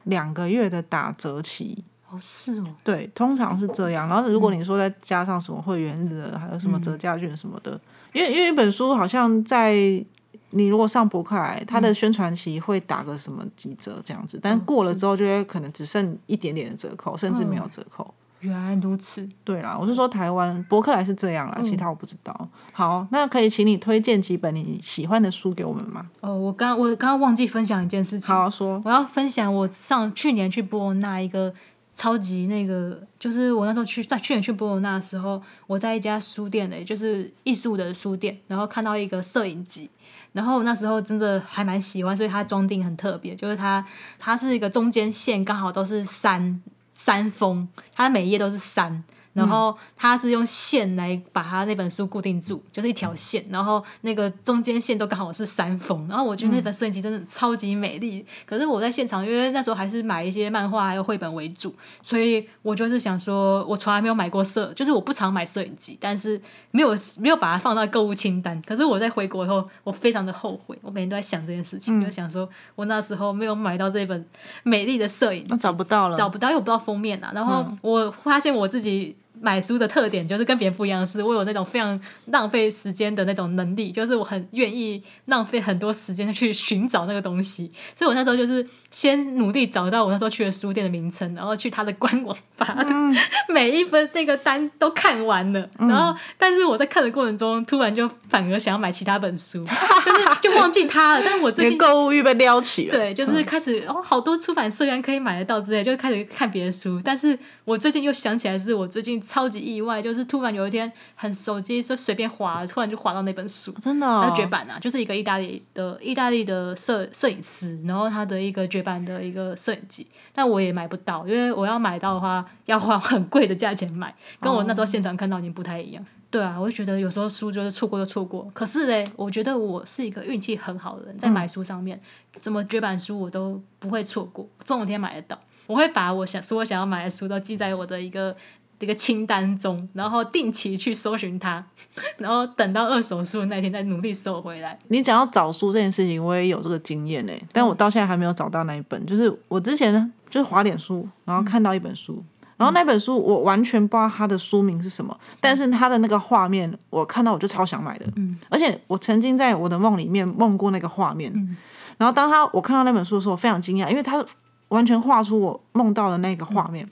[0.04, 1.84] 两个月的打折期？
[2.10, 2.65] 哦，是哦。
[2.84, 4.08] 对，通常是这样。
[4.08, 7.80] 然后如果你说再加上什么会员日，还有什么折价券什么的，
[8.12, 10.04] 因为因为一本书好像在。
[10.53, 18.13] 你如果上博客来，它的宣传期会打个什么几折这样子，但过了之后就会可能只剩一点点的折扣，甚至没有折扣。
[18.41, 19.25] 原来如此。
[19.45, 22.49] 对啦，我是说台湾博客来是这样啦，其他我不知道。
[22.73, 26.09] 好，那可以请你推荐几本你喜欢的书给我们吗？
[26.19, 28.35] 哦，我刚我刚刚忘记分享一件事情。
[28.35, 31.53] 好说，我要分享我上去年去波罗那一个
[31.95, 39.89] 超级那个，就是我那时候去在去年去波罗那的时候，我在一家书店的，就是艺术的书店，然后看到一个摄影机。
[40.34, 43.84] 然后那时候真的还蛮喜欢，所以它装订很特别，就是它
[44.19, 46.62] 它是一个中间线刚好都是山
[46.96, 58.26] 山峰，它每一页都是山，然后他是用线来把他那本书固定住，就是一条线，然后那个中间线都刚好是山峰，然后我觉得那本摄影集真的超级美丽。
[58.46, 68.62] 可是我在现场，因为那时候还是买一些漫画还有绘本为主，所以我就是想说，我从来没有买过摄，就是我不常买摄影机，但是没有没有把它放到购物清单。
[68.62, 74.24] 可是我在回国以后，我非常的后悔，我每天都在想这件事情，就想说我那时候没有买到这本
[74.62, 77.32] 美丽的摄影，那找不到了，找不到，因为我不知道封面啊。
[77.34, 79.17] 然后我发现我自己。
[79.43, 87.69] 买书的特点就是跟别人不一样的是，我有那种非常浪费时间的那种能力，就是我很愿意浪费很多时间去寻找那个东西。
[87.93, 92.65] 所以我那时候就是先努力找到我那时候去的书店的名称，然后去他的官网，把
[93.53, 95.69] 每一分那个单都看完了。
[95.77, 99.62] 然后，但是我在看的过程中，突然就反而想要买其他本书，
[100.06, 101.21] 就是 就忘记他了。
[101.25, 107.01] 但是我最近购物欲被撩起了，对，就是开始哦，好多出版社原来可以买得到之类，就开始看别的书。
[107.03, 109.21] 但是我最近又想起来，是我最近。
[109.34, 114.78] 超级意外，就是突然有一天，很手机就随便滑，突然就滑到那本书，真的，那绝版啊！
[114.78, 126.06] 就是一个意大利的意大利的摄摄影师，然后他的一个绝版的一个摄影机，但我也买不到，因为我要买到的话要花很贵的价钱买，跟我那时候现场看到已经不太一样。
[126.30, 132.00] 对啊，我就觉得有时候书就是错过就错过，可是嘞，我觉得我是一个运气很好的人，在买书上面，
[132.39, 135.39] 怎么绝版书我都不会错过，总有天买得到。
[135.65, 138.36] 我会把我想所有想要买的书都记在我的一个。
[138.84, 141.63] 一个清单中，然后定期去搜寻它，
[142.17, 144.78] 然后等到二手书那天再努力搜回来。
[144.89, 149.06] 你讲要找书这件事情，我也有这个经验呢，但我到现在还没有找到那一本。
[149.06, 152.24] 就是我之前呢，就是滑脸书，然后看到一本书，
[152.58, 158.06] 然后那本书我完全不知道它的书名是什么，但是它的那个画面我看到我就超想买的。
[158.15, 161.32] 嗯，而且我曾经在我的梦里面梦过那个画面。
[161.36, 161.56] 嗯，
[161.98, 164.24] 然后当他我看到那本书的时候，我非常惊讶，因为他
[164.69, 166.89] 完全画出我梦到的那个画面。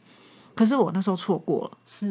[0.55, 2.09] 可是我那时候错过了，是，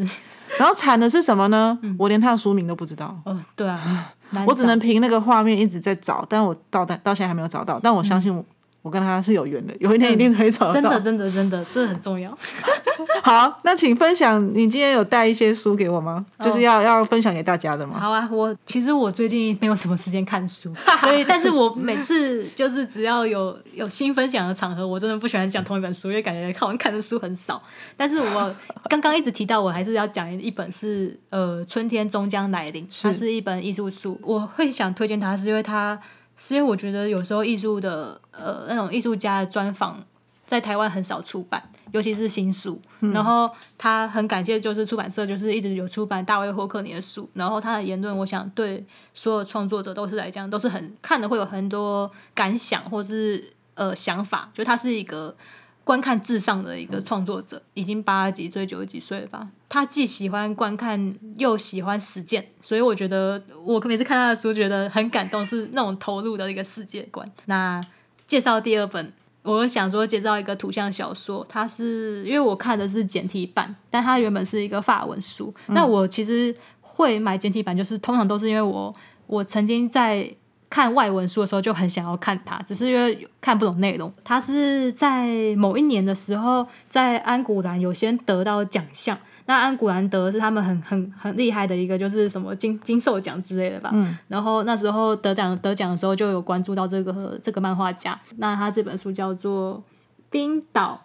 [0.58, 1.78] 然后惨的是什么呢？
[1.98, 3.18] 我连他的书名都不知道。
[3.24, 4.12] 哦，对啊，
[4.46, 7.78] 我只能凭那个画面一直在找，但我到到到现在还没有找到。
[7.82, 8.44] 但我相信
[8.82, 8.90] 我。
[8.90, 10.72] 跟他是有缘的，有一天一定可以找到。
[10.72, 12.36] 真的，真的，真的，这很重要。
[13.22, 16.26] 好，那请分享，你今天有带一些书给我吗？
[16.40, 18.00] 就是要要分享给大家的吗？
[18.00, 27.62] 好啊，我其实我最近没有什么时间看书， 所以，但是我每次就是只要有有新分享的场合，我真的不喜欢讲同一本书，因为感觉看完看的书很少。
[27.96, 28.52] 但是我
[28.88, 35.96] 刚刚一直提到，我还是要讲一本是呃，春天终将来临，它是一本艺术书，我会想推荐它，是因为它。
[36.40, 40.02] 是因为我觉得有时候艺术的呃那种艺术家的专访
[40.46, 42.80] 在台湾很少出版，尤其是新书。
[43.12, 47.28] 然后他很感谢，就是出版社就是一直有出版大卫霍克尼的书。
[47.34, 54.50] 然后他的言论，我想对所有创作者都是来讲都是很看的会有很多感想或是呃想法。
[54.54, 55.36] 就他是一个。
[55.82, 59.48] 观看至上的一个创作者，已经八十几岁、九十几岁了吧？
[59.68, 67.28] 他既喜欢观看，又喜欢实践，所以我觉得我每次看他的书，觉得很感动，是那种投入的一个世界观。
[67.46, 67.80] 那
[68.26, 69.12] 介绍第二本，
[69.42, 75.52] 我想说介绍一个图像小说，它是因为我看的是简体版，但它原本是一个法文书。
[75.68, 78.94] 那我其实会买简体版，就是通常都是因为我
[79.26, 80.32] 我曾经在。
[80.70, 84.10] 看外文书的时候就很想要看它，只是因为看不懂内容。
[84.22, 89.18] 它是在某一年的时候，在安古兰有先得到奖项。
[89.46, 93.90] 那安古兰得是他们很很很厉害的一个，就是什么金金兽奖之类的吧。
[93.92, 94.16] 嗯。
[94.28, 98.16] 然后那时候得奖得奖的时候就有关注到这个这个漫画家。
[98.36, 99.76] 那他这本书叫做
[100.30, 101.00] 《冰岛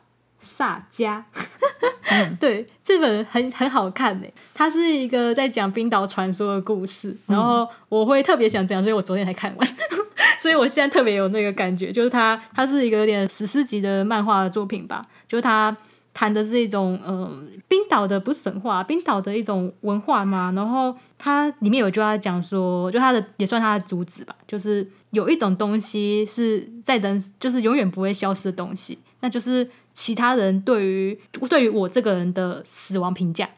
[0.45, 1.21] 萨迦》。
[2.39, 4.27] 对，这本很很好看呢。
[4.53, 9.67] 它是一个在讲冰岛传说的故事，然后我会特别想讲，所以我昨天才看完，
[10.39, 15.75] 所以我现在特别有那个感觉，就是它它是一个有点史诗级的漫画作品吧，就是它
[16.13, 20.53] 谈的是一种嗯冰岛的不是神话，冰岛的一种文化嘛。
[20.55, 29.67] 然后它里面有句话讲说，就它的也算它的主旨吧，就是有一种东西是在人就是永远不会消失的东西，那就是。
[29.95, 31.17] 其他人对于
[31.49, 33.49] 对于我这个人的死亡评价，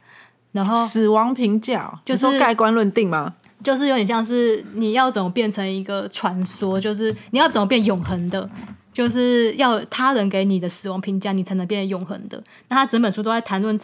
[0.51, 3.33] 然后死亡评价就是盖棺论定吗？
[3.63, 8.47] 就是有点像是你要怎么变成一个传说，就是你要怎么变永恒的，
[8.93, 12.41] 就是要他人给你的死亡评价，你才能变永恒的。
[12.69, 13.77] 那他整本书都在谈论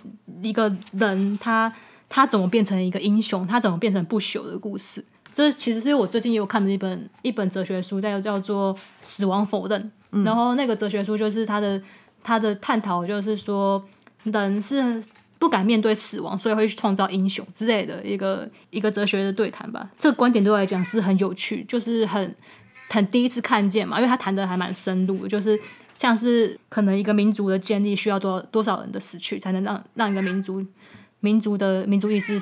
[0.43, 1.73] 一个人，他
[2.07, 5.03] 他怎么变成一个英雄，他怎么变成不朽的故事。
[5.33, 9.91] 这其实是我最近也有看的一本一本哲学书，叫叫做《死亡否认》，
[10.23, 11.81] 然后那个哲学书就是他的。
[12.23, 13.83] 他的探讨就是说，
[14.23, 15.03] 人是
[15.37, 19.89] 不敢面对死亡，所以会去创造英雄之类的一个一个哲学的对谈吧。
[19.99, 22.33] 这个观点对我来讲是很有趣，就是很
[22.89, 25.59] 很第一次看见嘛，因为他谈的还蛮深入，就是
[25.93, 30.65] 像是可能一个民族的建立需要多多少人的死去，才能让让一个民族
[31.19, 32.39] 民族的民族意识。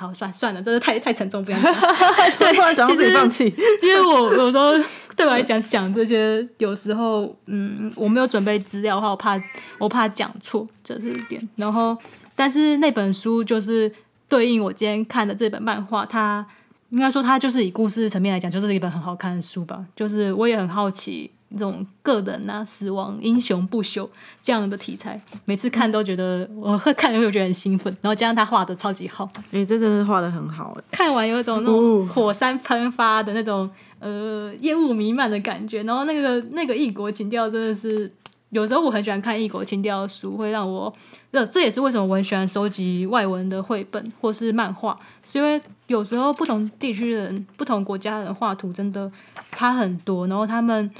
[0.00, 1.74] 好，算算了，这个太太沉重，不要讲。
[2.38, 4.72] 突然讲到自己放弃，因为 我有时候
[5.14, 9.42] 对我来讲讲这些，有时候嗯，我没有准备资料的话，我怕
[9.78, 11.46] 我怕讲错，这是一点。
[11.56, 11.94] 然后，
[12.34, 13.92] 但是那本书就是
[14.26, 16.46] 对应我今天看的这本漫画，它
[16.88, 19.84] 应该说它就是以故事层面来讲，就是一本很好看的书吧。
[19.94, 21.30] 就是我也很好奇。
[21.50, 24.08] 这种个人啊，死亡、英雄不朽
[24.40, 38.12] 这样的题材，每次看都觉得我会看会觉得很兴奋，然后加上他画的超级好，哎，这真的画的很好哎，看完有一种那种火山喷发的那种呃烟雾弥漫的感觉，然后那个那个异国情调真的是。
[38.52, 40.92] 有时候我很喜欢看异国情调的书，会让我，
[41.30, 49.08] 这这也是为什么我很喜欢收集外文的绘本或是漫画，是因为有时候不同地区的人、不同国家的人画图真的
[49.52, 50.90] 差很多，然后他们。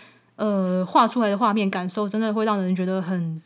[0.41, 3.43] 呃，画出来的画面感受真的会让人觉得很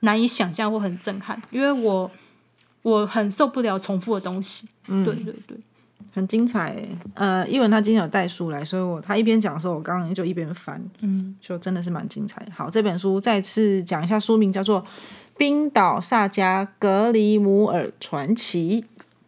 [0.00, 2.08] 难以想象或很震撼，因为我
[2.82, 4.64] 我很受不了重复的东西。
[4.86, 5.58] 嗯，对对对，
[6.14, 6.80] 很精彩。
[7.14, 12.46] 呃，因为他今天有带书来，所以我他一边讲的时候，我刚刚就一边翻，嗯，就真的是蛮精彩。
[12.54, 14.80] 好，这本书再次讲一下书名，叫做
[15.36, 18.82] 《冰岛萨迦格里姆尔传奇》。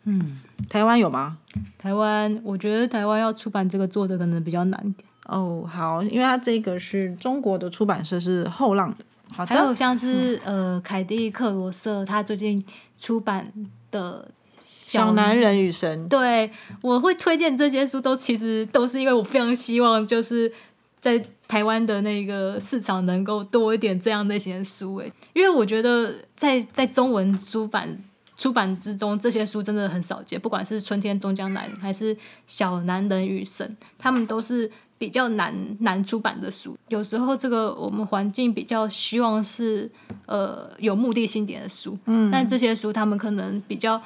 [0.04, 1.38] 嗯，台湾有吗？
[1.76, 5.04] 台湾，我觉得台湾要出版这个作者可能比较难一点。
[5.28, 9.04] 哦，好，因为它这个是中国的出版社是后浪的，
[9.34, 9.54] 好的。
[9.54, 12.64] 还有像是呃凯蒂克罗瑟，他最近
[12.96, 13.52] 出版
[13.90, 14.26] 的
[14.62, 16.50] 《小男人与神》，对
[16.80, 20.50] 我会推荐这些书，都其实都是因为我非常希望就是
[20.98, 27.98] 在台湾的那个市场能够多一点这样类型的书，诶，因为我觉得在在中文出版
[28.34, 32.16] 出版之中，这些书真的很少见，不管是《春天终将来》还是
[32.46, 34.70] 《小男人与神》，他们都是。
[34.98, 39.88] 比较难难出版的书，有时候这个我们环境比较希望是
[40.26, 44.02] 呃有目的性点的书，嗯，但这些书他们可能比较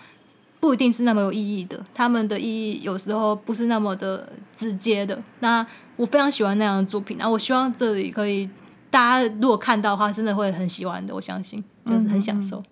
[0.60, 5.18] 不一定是那么有意义的，他们的意义有时候不是那么的直接的。
[5.40, 5.66] 那
[5.96, 8.48] 我非常喜欢那样的作品，那我希望这里可以
[8.90, 12.62] 大家如果看到的话，真的会很喜欢的，我相信就是很享受。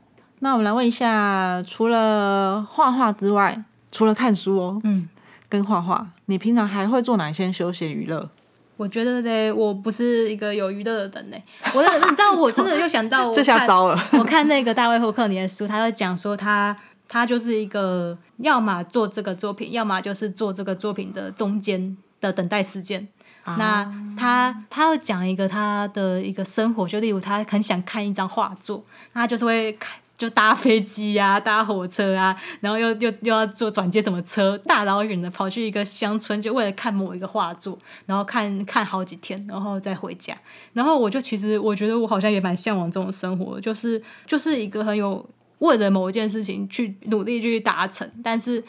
[0.40, 5.08] 那我们来问一下，除了画画之外，除了看书哦，嗯。
[5.50, 8.30] 跟画画，你平常还会做哪些休闲娱乐？
[8.78, 11.36] 我觉得呢，我不是一个有娱乐的人呢。
[11.74, 14.02] 我你知道，我真的 又想到，这下糟了。
[14.18, 16.74] 我看那个大卫霍克尼的书，他在讲说他
[17.06, 23.06] 他就是一个，要么做这个作品，要么就是做这个作品的中间的等待时间。
[23.58, 23.86] 那
[24.16, 28.82] 他他要讲一个他的一个生活，就例如他很想看一张画作，
[29.12, 29.99] 他就是会看。
[30.20, 40.36] 就搭飞机呀，搭火车啊，然后又又又要坐转接什么车，大老远的跑去一个乡村，就为了看某一个画作，然后看看好几天，然后再回家。
[40.74, 45.26] 然后我就其实我觉得我好像也蛮向往这种生活，就是就是一个很有
[45.60, 48.62] 为了某一件事情去努力去达成，但是。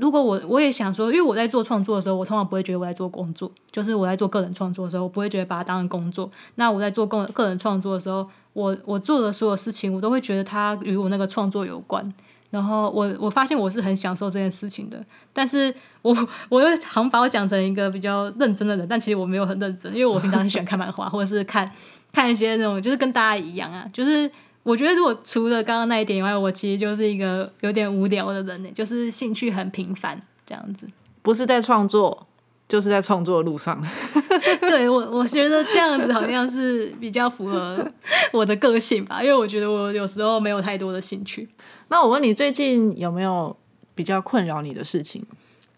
[0.00, 6.30] 如果我我也想说，因为我在做创作的时候，我通常不会觉得我在做工作，就是我在做个人创作的时候，我不会觉得把它当成工作。
[6.56, 12.04] 那我在做个个人创作的时候，我我做的所有事情，我都会觉得它与我那个创作有关。
[12.50, 15.00] 然后我我发现我是很享受这件事情的，
[15.32, 15.72] 但是
[16.02, 16.16] 我
[16.48, 21.70] 我又常把我讲成一个比较认真的人，但其实我没有很认真，因为我平常很喜欢看漫画，或者是看
[22.12, 24.30] 看一些那种，就是跟大家一样啊，就是。
[24.66, 30.88] 我觉得，如果除了刚刚那一点以外，我其实就是一个有点无聊的人呢，就是兴趣很平凡这样子。
[31.22, 32.26] 不是在创作，
[32.68, 33.80] 就是在创作的路上。
[34.62, 37.92] 对我，我觉得这样子好像是比较符合
[38.32, 41.48] 我的个性吧，因为我觉得我有时候没有太多的兴趣。
[41.86, 43.56] 那我问你，最近有没有
[43.94, 45.22] 比较困扰你的事情？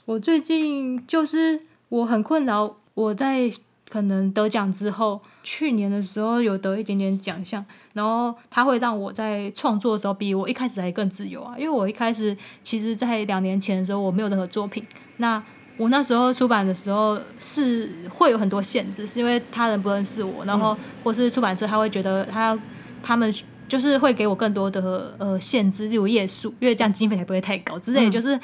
[0.07, 1.61] 我最近就是
[1.91, 3.53] 我很困扰，我在。
[3.89, 7.65] 可能得奖之后，去年的时候有得一点点奖项，
[7.95, 11.55] 然后他会让我在创作的时候比我一开始还更自由啊。
[11.57, 14.87] 因为我一开始其实，在两年前的时候，我没有任何作品。
[15.17, 15.43] 那
[15.77, 22.59] 我那时候出版的时候是会有很多限制，是因为他人不认识我，然后或是出版社他会觉得他
[23.03, 23.33] 他们
[23.67, 28.39] 就是会给我更多的呃限制，例如页数，因为这样经费才不会太高之类，就是。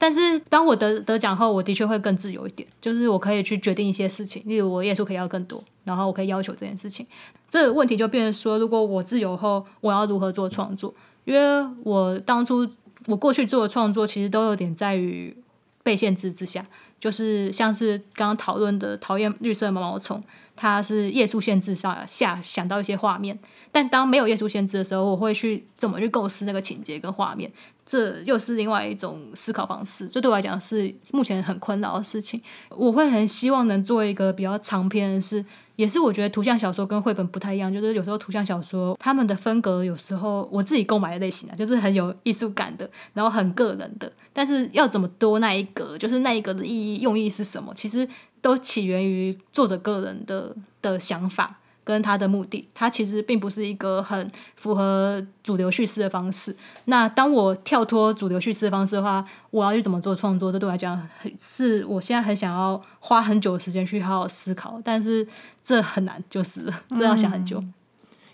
[0.00, 7.06] 但是当我得得奖后，我的确会更自由一点，就是我可以去决定一些事情，例如我页数可以要更多，然后我可以要求这件事情。
[7.50, 10.94] 这个问题就变成说，如果我自由后，我要如何做创作？
[11.26, 12.66] 因为我当初
[13.08, 15.36] 我过去做的创作，其实都有点在于
[15.82, 16.64] 被限制之下，
[16.98, 20.18] 就是像是刚刚讨论的讨厌绿色毛毛虫。
[20.56, 23.38] 它是页数限制下下想到一些画面，
[23.72, 27.50] 但当没有页数限制的时候，我会去怎么去构思那个情节跟画面。
[27.90, 32.40] 这又是另外一种思考方式，这对我来讲是目前很困扰的事情。
[32.68, 48.08] 我会很希望能做一个比较长篇的是，也是我觉得图像小说跟绘本不太一样，就是有时候图像小说他们的风格有时候我自己购买的类型啊，就是很有艺术感的，然后很个人的，但是要怎么多那一格，就是那一格的意义用意是什么，其实
[48.40, 51.56] 都起源于作者个人的的想法。
[51.82, 56.54] 跟他的目的，他其实并不是一个很符合主流叙事的方式。
[56.84, 60.52] 那当我跳脱主流叙事的方式的话，我要去怎么做创作？
[60.52, 61.08] 这对我来讲，
[61.38, 65.26] 是我现在很想要花很久的时间去好好思考，但是
[65.62, 67.62] 这很难，就是了，这要想很久。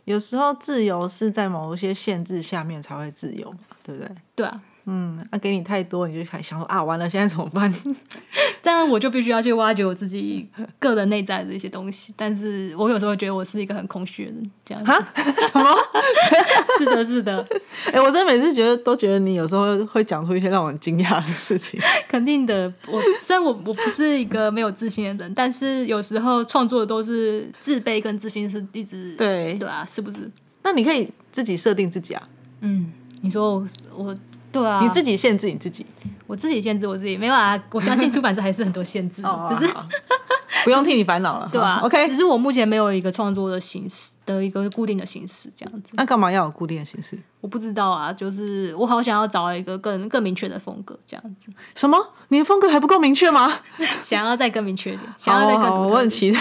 [0.04, 4.10] 有时候自由是在某一些限制下面才会自由嘛，对不对？
[4.36, 4.60] 对啊。
[4.88, 7.72] 嗯，那给你太多，你就开始想说啊，完了，现在怎么办？
[8.62, 12.14] 这样我就必须要去挖掘我自己个人内在的一些东西。
[12.16, 14.84] 但是我有时候觉得我是一个很空虚的人，这样。
[14.84, 14.94] 啊？
[15.52, 15.76] 什么？
[16.78, 17.44] 是的，是的。
[17.92, 21.80] 哎，我真的每次觉得都觉得你有时候会讲出一些让我很惊讶的事情。
[22.08, 30.30] 肯定的，我虽然我我不是一个没有自信的人，但是有时候创作的都是自卑跟自信是一直对对啊，是不是？
[30.62, 32.28] 那你可以自己设定自己啊。
[32.60, 33.66] 嗯，你说我
[33.96, 34.16] 我。
[34.56, 35.84] 对啊，你自己限制你自己，
[36.26, 37.60] 我自己限制我自己，没有啊。
[37.72, 39.72] 我相信出版社还是很多限制，只是
[40.64, 45.92] 不用替你烦恼了， 对啊 OK，只是我目前没有一个创作的形式的一个固定的形式，这样子。
[45.96, 47.18] 那干嘛要有固定的形式？
[47.40, 51.50] 我不知道啊，就是我好想要找一个更更明确的风格，这样子。
[51.74, 51.96] 什么？
[52.28, 53.52] 你的风格还不够明确吗？
[54.00, 56.40] 想要再更明确一点，想要再更我很期待。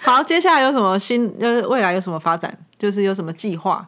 [0.00, 2.56] 好，接下来有什么新呃未来有什么发展？
[2.78, 3.86] 就是有什么计划？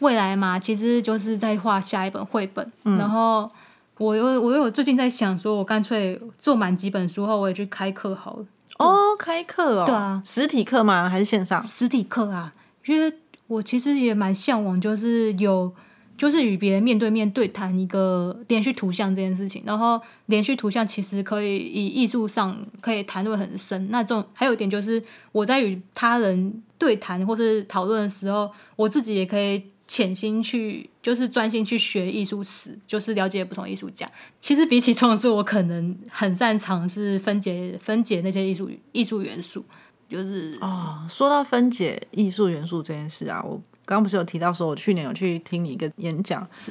[0.00, 2.70] 未来嘛，其实就是在画下一本绘本。
[2.82, 3.50] 然后
[3.98, 8.44] 我又我又最近在想，说我干脆做满几本书后，我也去开课好了。
[8.78, 11.08] 哦，开课哦，对啊，实体课吗？
[11.08, 11.66] 还是线上？
[11.66, 12.52] 实体课啊，
[12.84, 13.10] 因为
[13.46, 15.72] 我其实也蛮向往，就是有
[16.18, 19.62] 就是与别人面对面对谈一个连续图像这件事情。
[19.64, 23.90] 然后连续图像其实可以以艺术上可以谈论很深。
[23.90, 29.64] 那这种还有一点就是我在与他人对谈或是讨论的时候，我自己也可以。
[29.88, 34.10] 潜心去，就是专心去学艺术史，就是了解不同艺术家。
[34.40, 39.64] 其实比起创作，我可能很擅长是分解分解那些艺术艺术元素。
[40.08, 46.70] 就是哦，说到分解艺术元素这件事啊，我刚刚不是有提到说，我去年有去听你一个演讲，是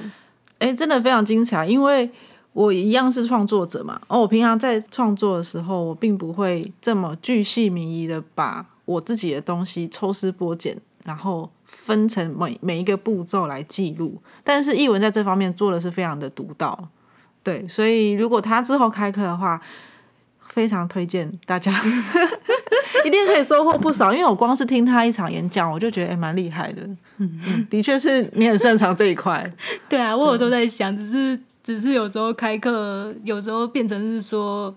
[0.60, 1.68] 哎，真的非常精彩。
[1.68, 2.10] 因为
[2.54, 11.50] 我一样是创作者嘛，哦，我平常在创作的时候，我并不会这么巨细靡遗的把我自己的东西抽丝剥茧，然后。
[11.66, 16.90] 分成每每一个步骤来记录，但是译文在这方面做的是非常的独到，
[17.44, 19.60] 对，所以如果他之后开课的话，
[20.48, 21.72] 非常推荐大家，
[23.06, 24.14] 一定可以收获不少。
[24.14, 26.82] 因为我光是听他一场演讲，我就觉得哎蛮厉害的，
[27.18, 29.52] 嗯嗯，的确是你很擅长这一块。
[29.90, 34.74] 对啊，我有时候在想，只是只是有时候开课，有时候变成是说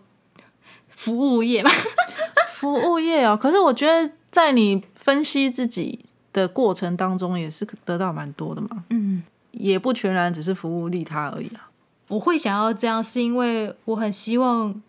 [0.89, 1.71] 服务业嘛，
[2.55, 3.37] 服务业哦。
[3.41, 6.01] 可是我觉得在你分析自己。
[6.39, 11.69] 的过程当中也是得到蛮多的嘛，嗯，也不全然只是服务利他而已啊。
[12.09, 14.81] 我会想要这样，是因为我很希望，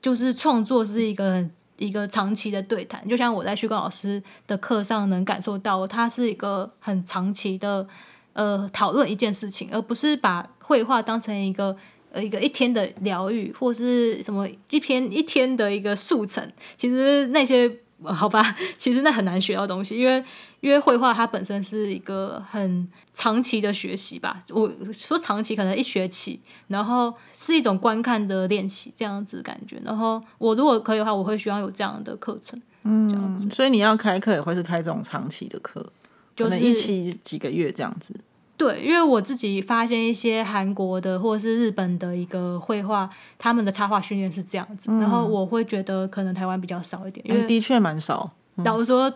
[0.00, 1.46] 就是创作是一个
[1.76, 7.86] 一个长期的对谈，就像我在旭光老师的课上能感受到，它是一个很长期的
[8.32, 11.76] 呃讨论一件事情，而不是把绘画当成一个
[12.12, 16.50] 呃一个一天的疗愈，或是什么一篇一天的一个速成。
[16.76, 17.70] 其实那些。
[18.04, 20.24] 好吧，其实那很难学到东西，因为
[20.60, 24.42] 因为绘画它本身是一个很长期的学习吧。
[24.50, 29.80] 我说长期可能一学期，然后是一种观看的练习这样子感觉。
[29.84, 35.92] 然后我如果可以的话，我会希望有这样的课程，嗯，所以你要开课也会是开这种长期的课，
[36.34, 38.14] 就是一期几个月这样子。
[38.60, 43.08] 对，因为我自己发现一些韩国的或者是日本的一个绘画，
[43.38, 48.30] 他们的插画训练是这样子，然后我会觉得可能台湾比较少一点，因为的确蛮少。
[48.62, 49.10] 假如说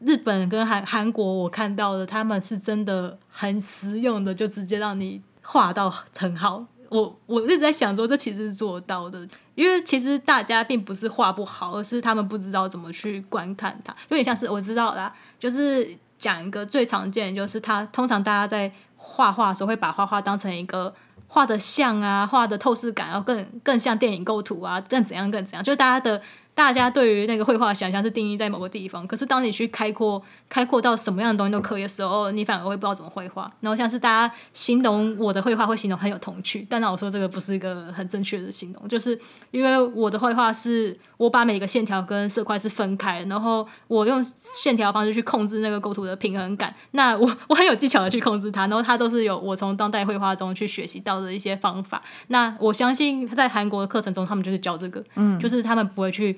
[0.00, 6.66] 日本跟韩韩国，我看到的他们是真的很实用的，就直接让你画到很好。
[6.88, 9.24] 我我一直在想说，这其实是做到的，
[9.54, 13.94] 因为其实大家并不是画不好，而是他们不知道怎么去观看它。
[14.08, 15.88] 有点像是我知道啦，就是
[16.18, 18.72] 讲一个最常见，就是他通常大家在。
[19.18, 20.94] 画画的时候会把画画当成一个
[21.26, 26.22] 画的像啊，画的透视感，然后更更像电影构图啊，更怎样更怎样，就是大家的
[26.58, 33.48] 大家对于那个绘画想象是定义在某个地方，可是当你去开阔开阔到什么样的东西都可以的时候，你反而会不知道怎么绘画。
[33.60, 39.16] 然后像是大家形容我的绘画会形容很有童趣，但那我说这个不是一个很正确的形容，就是
[39.52, 46.74] 因为我的绘画是我把每个线条跟色块是分开，然后我用线条方式去控制那个构图的平衡感。
[46.90, 52.02] 那我 我很有技巧的去控制它，然后它都是有我从当代绘画中去学习到的一些方法。
[52.26, 56.36] 那我相信在韩国的课程中，他们就是教这个，嗯，就是他们不会去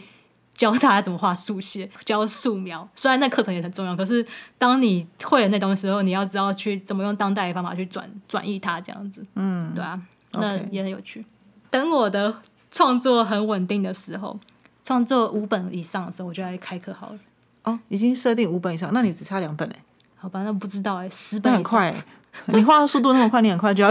[0.61, 2.87] 教大家怎么画速写、 教素描。
[2.95, 4.25] 虽然那课程也很重要，可是
[4.59, 9.99] 当你会了那东西之后，你要知道去怎么用当代的方法去转转译它，这样子，嗯，对啊，
[10.33, 11.25] 那也很有趣。
[11.71, 14.39] 等我的创作很稳定的时候，
[14.85, 17.19] 创作五本以上的时候，我就来开课好了。
[17.63, 19.77] 哦，已经设定五本以上，那你只差两本哎。
[20.17, 21.95] 好吧，那不知道哎，十那本很快，
[22.49, 23.91] 你画的速度那么快，你很快就要。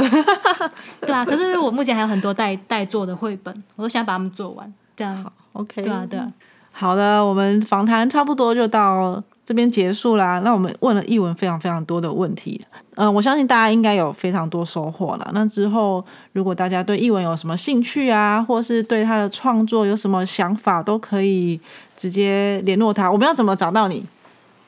[1.02, 4.72] 对啊，可是我目前还有很多待待做的绘本，我都想把它们做完。
[4.96, 6.32] 这样，OK，对啊，对啊。
[6.80, 10.40] 好的，我们访谈差不多就到这边结束啦。
[10.46, 12.62] 那我们问了译文非常非常多的问题，
[12.96, 15.30] 嗯，我相信大家应该有非常多收获了。
[15.34, 16.02] 那之后，
[16.32, 21.60] 如果大家对译文有什么兴趣啊，或是对他的创作有什么想法，都可以
[21.98, 23.12] 直接联络他。
[23.12, 24.06] 我们要怎么找到你？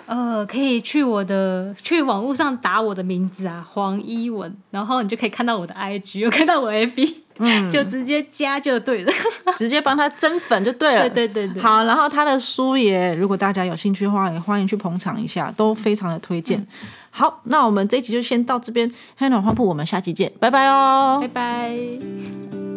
[0.08, 9.12] 呃，可以去我的去网络上打我的名字啊，黄一文，然后你就可以看到我的 IG，有看到我 AB，嗯，就直接加就对了，
[9.58, 11.10] 直接帮他增粉就对了。
[11.10, 11.64] 对对对对。
[11.64, 16.66] 好，然后他的书也，如果大家有兴趣的话，也欢迎去捧场一下，都非常的推荐。
[17.10, 22.71] 好，那我们这一集就先到这边，黑暖花铺，我们下期见，拜拜喽，拜拜。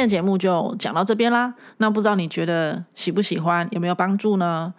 [0.00, 1.54] 天的节目就讲到这边啦。
[1.76, 4.72] 那不知道你觉得喜不喜欢，有没有帮助呢？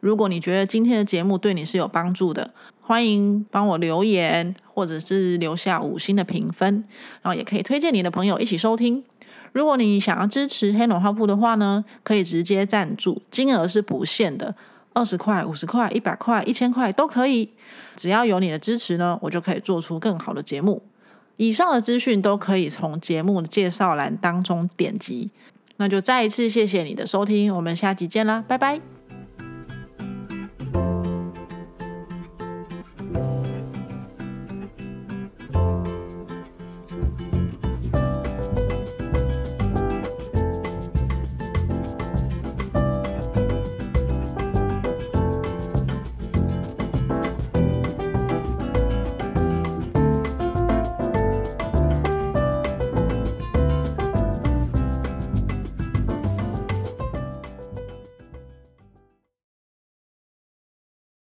[0.00, 2.50] 如果你觉得今天的节目对你是有帮助的，
[2.80, 6.84] 欢迎帮我留言，或者是留下五星的评分，
[7.22, 9.04] 然后也可以推荐你的朋友一起收听。
[9.52, 14.54] 如果你想要支持黑暖花铺的话呢，可以直接赞助，金额是不限的，
[14.92, 17.50] 二十块、五十块、一百块、一千块都可以。
[17.94, 20.82] 只要有你的支持呢，我就可以做出更好的节目。
[21.36, 25.30] 以上的资讯都可以从节目的介绍栏当中点击。
[25.78, 28.80] 那就再一次谢谢你的收听，我们下集见啦，拜拜。